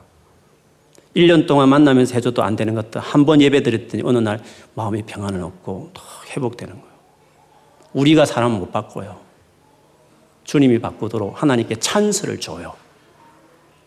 1년 1.16 1.46
동안 1.46 1.68
만나면서 1.70 2.14
해줘도 2.14 2.42
안 2.42 2.54
되는 2.56 2.74
것도 2.74 3.00
한 3.00 3.24
번 3.24 3.40
예배 3.40 3.62
드렸더니 3.62 4.02
어느 4.04 4.18
날 4.18 4.40
마음이 4.74 5.02
평안을 5.02 5.42
얻고 5.42 5.90
또 5.94 6.02
회복되는 6.30 6.74
거예요. 6.74 6.96
우리가 7.94 8.26
사람 8.26 8.52
못 8.58 8.70
바꿔요. 8.70 9.18
주님이 10.44 10.78
바꾸도록 10.78 11.42
하나님께 11.42 11.76
찬스를 11.76 12.38
줘요. 12.38 12.74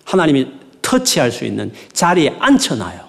하나님이 0.05 0.51
터치할 0.81 1.31
수 1.31 1.45
있는 1.45 1.71
자리에 1.93 2.35
앉혀놔요. 2.39 3.07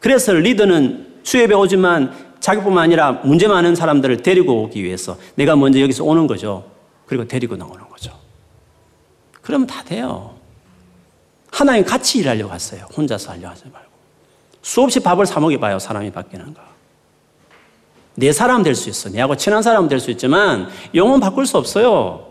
그래서 0.00 0.32
리더는 0.32 1.20
수협에 1.24 1.54
오지만 1.54 2.14
자기뿐만 2.38 2.84
아니라 2.84 3.12
문제 3.24 3.48
많은 3.48 3.74
사람들을 3.74 4.22
데리고 4.22 4.62
오기 4.62 4.84
위해서 4.84 5.18
내가 5.34 5.56
먼저 5.56 5.80
여기서 5.80 6.04
오는 6.04 6.28
거죠. 6.28 6.70
그리고 7.06 7.26
데리고 7.26 7.56
나오는 7.56 7.86
거죠. 7.88 8.12
그러면 9.42 9.66
다 9.66 9.82
돼요. 9.82 10.35
하나님 11.56 11.86
같이 11.86 12.18
일하려고 12.18 12.52
했어요. 12.52 12.84
혼자서 12.94 13.30
하려고 13.32 13.48
하지 13.48 13.64
말고. 13.72 13.88
수없이 14.60 15.00
밥을 15.00 15.24
사 15.24 15.40
먹여 15.40 15.58
봐요. 15.58 15.78
사람이 15.78 16.10
바뀌는가. 16.12 16.62
내 18.14 18.30
사람 18.30 18.62
될 18.62 18.74
수 18.74 18.90
있어. 18.90 19.08
내하고 19.08 19.36
친한 19.36 19.62
사람 19.62 19.88
될 19.88 19.98
수 19.98 20.10
있지만 20.10 20.68
영혼 20.94 21.18
바꿀 21.18 21.46
수 21.46 21.56
없어요. 21.56 22.30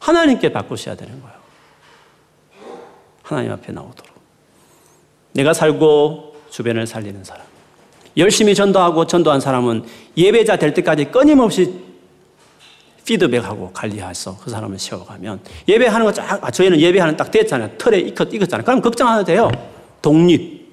하나님께 0.00 0.50
바꾸셔야 0.50 0.94
되는 0.96 1.20
거예요. 1.20 1.36
하나님 3.22 3.52
앞에 3.52 3.70
나오도록. 3.70 4.14
내가 5.32 5.52
살고 5.52 6.36
주변을 6.48 6.86
살리는 6.86 7.22
사람. 7.22 7.44
열심히 8.16 8.54
전도하고 8.54 9.06
전도한 9.06 9.40
사람은 9.40 9.84
예배자 10.16 10.56
될 10.56 10.72
때까지 10.72 11.06
끊임없이 11.06 11.84
피드백하고 13.04 13.70
관리해서 13.72 14.38
그 14.42 14.50
사람을 14.50 14.78
세워가면 14.78 15.40
예배하는 15.68 16.06
거 16.06 16.12
쫙, 16.12 16.42
아, 16.42 16.50
저희는 16.50 16.80
예배하는 16.80 17.16
딱 17.16 17.30
됐잖아요. 17.30 17.76
틀에 17.78 17.98
익었, 18.00 18.32
익었잖아요. 18.32 18.64
그럼 18.64 18.80
걱정 18.80 19.08
안 19.08 19.18
해도 19.18 19.26
돼요. 19.26 19.50
독립. 20.00 20.64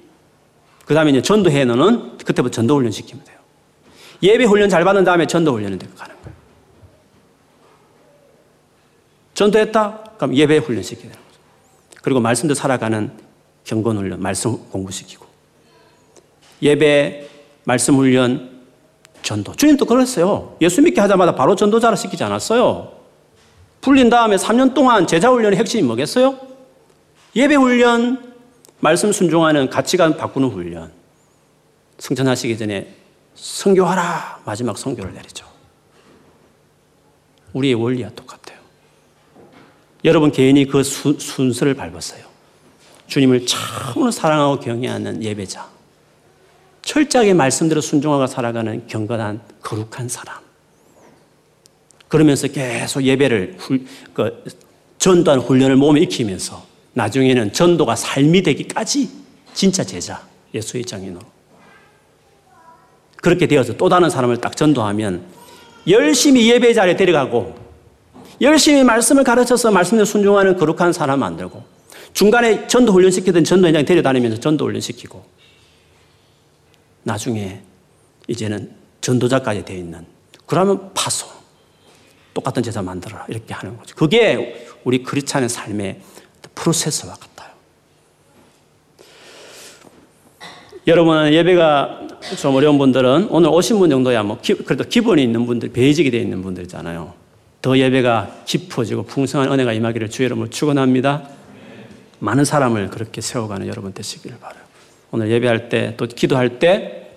그 0.85 0.93
다음에 0.93 1.11
이제 1.11 1.21
전도해 1.21 1.65
놓는 1.65 2.17
그때부터 2.17 2.49
전도 2.49 2.75
훈련 2.75 2.91
시키면 2.91 3.23
돼요. 3.25 3.37
예배 4.23 4.45
훈련 4.45 4.69
잘 4.69 4.83
받은 4.83 5.03
다음에 5.03 5.25
전도 5.25 5.53
훈련을 5.53 5.77
가는 5.77 6.15
거예요. 6.21 6.35
전도했다? 9.33 10.03
그럼 10.17 10.35
예배 10.35 10.57
훈련 10.57 10.83
시켜야 10.83 11.11
돼요. 11.11 11.21
그리고 12.01 12.19
말씀도 12.19 12.53
살아가는 12.53 13.11
경건 13.63 13.97
훈련, 13.97 14.21
말씀 14.21 14.57
공부시키고 14.69 15.25
예배, 16.61 17.27
말씀 17.63 17.95
훈련, 17.95 18.50
전도. 19.21 19.55
주님도 19.55 19.85
그랬어요. 19.85 20.55
예수 20.61 20.81
믿게 20.81 20.99
하자마자 21.01 21.35
바로 21.35 21.55
전도자를 21.55 21.97
시키지 21.97 22.23
않았어요. 22.23 22.91
풀린 23.81 24.09
다음에 24.09 24.35
3년 24.35 24.73
동안 24.73 25.07
제자 25.07 25.29
훈련의 25.29 25.57
핵심이 25.57 25.83
뭐겠어요? 25.83 26.37
예배 27.35 27.55
훈련, 27.55 28.33
말씀 28.79 29.11
순종하는 29.11 29.69
가치관 29.69 30.17
바꾸는 30.17 30.49
훈련. 30.49 30.91
승천하시기 31.97 32.57
전에 32.57 32.95
성교하라 33.35 34.41
마지막 34.45 34.77
성교를 34.77 35.13
내리죠. 35.13 35.45
우리의 37.53 37.75
원리와 37.75 38.09
똑같아요. 38.15 38.59
여러분 40.03 40.31
개인이 40.31 40.65
그 40.65 40.83
수, 40.83 41.17
순서를 41.19 41.75
밟았어요. 41.75 42.23
주님을 43.07 43.45
참으로 43.45 44.09
사랑하고 44.09 44.59
경외하는 44.59 45.23
예배자. 45.23 45.69
철저하게 46.91 47.33
말씀대로 47.33 47.79
순종하고 47.79 48.27
살아가는 48.27 48.85
경건한 48.85 49.39
거룩한 49.61 50.09
사람. 50.09 50.35
그러면서 52.09 52.49
계속 52.49 53.03
예배를 53.03 53.55
훌, 53.57 53.85
그 54.13 54.43
전도하는 54.97 55.41
훈련을 55.41 55.77
몸에 55.77 56.01
익히면서 56.01 56.65
나중에는 56.91 57.53
전도가 57.53 57.95
삶이 57.95 58.43
되기까지 58.43 59.09
진짜 59.53 59.85
제자, 59.85 60.21
예수의 60.53 60.83
장인으로. 60.83 61.21
그렇게 63.21 63.47
되어서 63.47 63.77
또 63.77 63.87
다른 63.87 64.09
사람을 64.09 64.41
딱 64.41 64.57
전도하면 64.57 65.23
열심히 65.87 66.49
예배 66.49 66.73
자리에 66.73 66.97
데려가고 66.97 67.55
열심히 68.41 68.83
말씀을 68.83 69.23
가르쳐서 69.23 69.71
말씀에 69.71 70.03
순종하는 70.03 70.57
거룩한 70.57 70.91
사람 70.91 71.21
만들고 71.21 71.63
중간에 72.11 72.67
전도 72.67 72.91
훈련시키던 72.91 73.45
전도 73.45 73.67
현장 73.67 73.85
데려다니면서 73.85 74.41
전도 74.41 74.65
훈련시키고 74.65 75.23
나중에 77.03 77.61
이제는 78.27 78.71
전도자까지 79.01 79.65
되어 79.65 79.77
있는 79.77 80.05
그러면 80.45 80.93
파소 80.93 81.27
똑같은 82.33 82.63
제자 82.63 82.81
만들어라 82.81 83.25
이렇게 83.29 83.53
하는 83.53 83.77
거죠. 83.77 83.95
그게 83.95 84.67
우리 84.83 85.03
크리스찬의 85.03 85.49
삶의 85.49 86.01
프로세스와 86.55 87.13
같아요. 87.13 87.51
여러분 90.87 91.31
예배가 91.31 92.07
좀 92.39 92.55
어려운 92.55 92.77
분들은 92.77 93.27
오늘 93.29 93.49
오신 93.49 93.79
분 93.79 93.89
정도야 93.89 94.23
뭐 94.23 94.39
기, 94.41 94.55
그래도 94.55 94.83
기본이 94.83 95.23
있는 95.23 95.45
분들 95.45 95.69
베이직이 95.69 96.09
되어 96.09 96.21
있는 96.21 96.41
분들이잖아요. 96.41 97.13
더 97.61 97.77
예배가 97.77 98.43
깊어지고 98.45 99.03
풍성한 99.03 99.51
은혜가 99.51 99.73
임하기를 99.73 100.09
주의 100.09 100.25
이름으로 100.25 100.49
축원합니다. 100.49 101.29
많은 102.19 102.45
사람을 102.45 102.89
그렇게 102.89 103.21
세워가는 103.21 103.67
여러분 103.67 103.93
되시기를 103.93 104.39
바라요. 104.39 104.70
오늘 105.11 105.29
예배할 105.29 105.69
때 105.69 105.93
또 105.97 106.07
기도할 106.07 106.59
때 106.59 107.09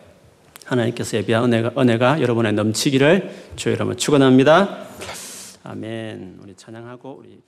하나님께서 0.64 1.16
예배한 1.18 1.44
은혜가, 1.44 1.80
은혜가 1.80 2.20
여러분의 2.20 2.52
넘치기를 2.54 3.30
주의 3.56 3.74
이름으로 3.74 3.96
축원합니다. 3.96 4.86
아멘. 5.62 6.38
우리 6.42 6.54
찬양하고 6.54 7.20
우리 7.20 7.40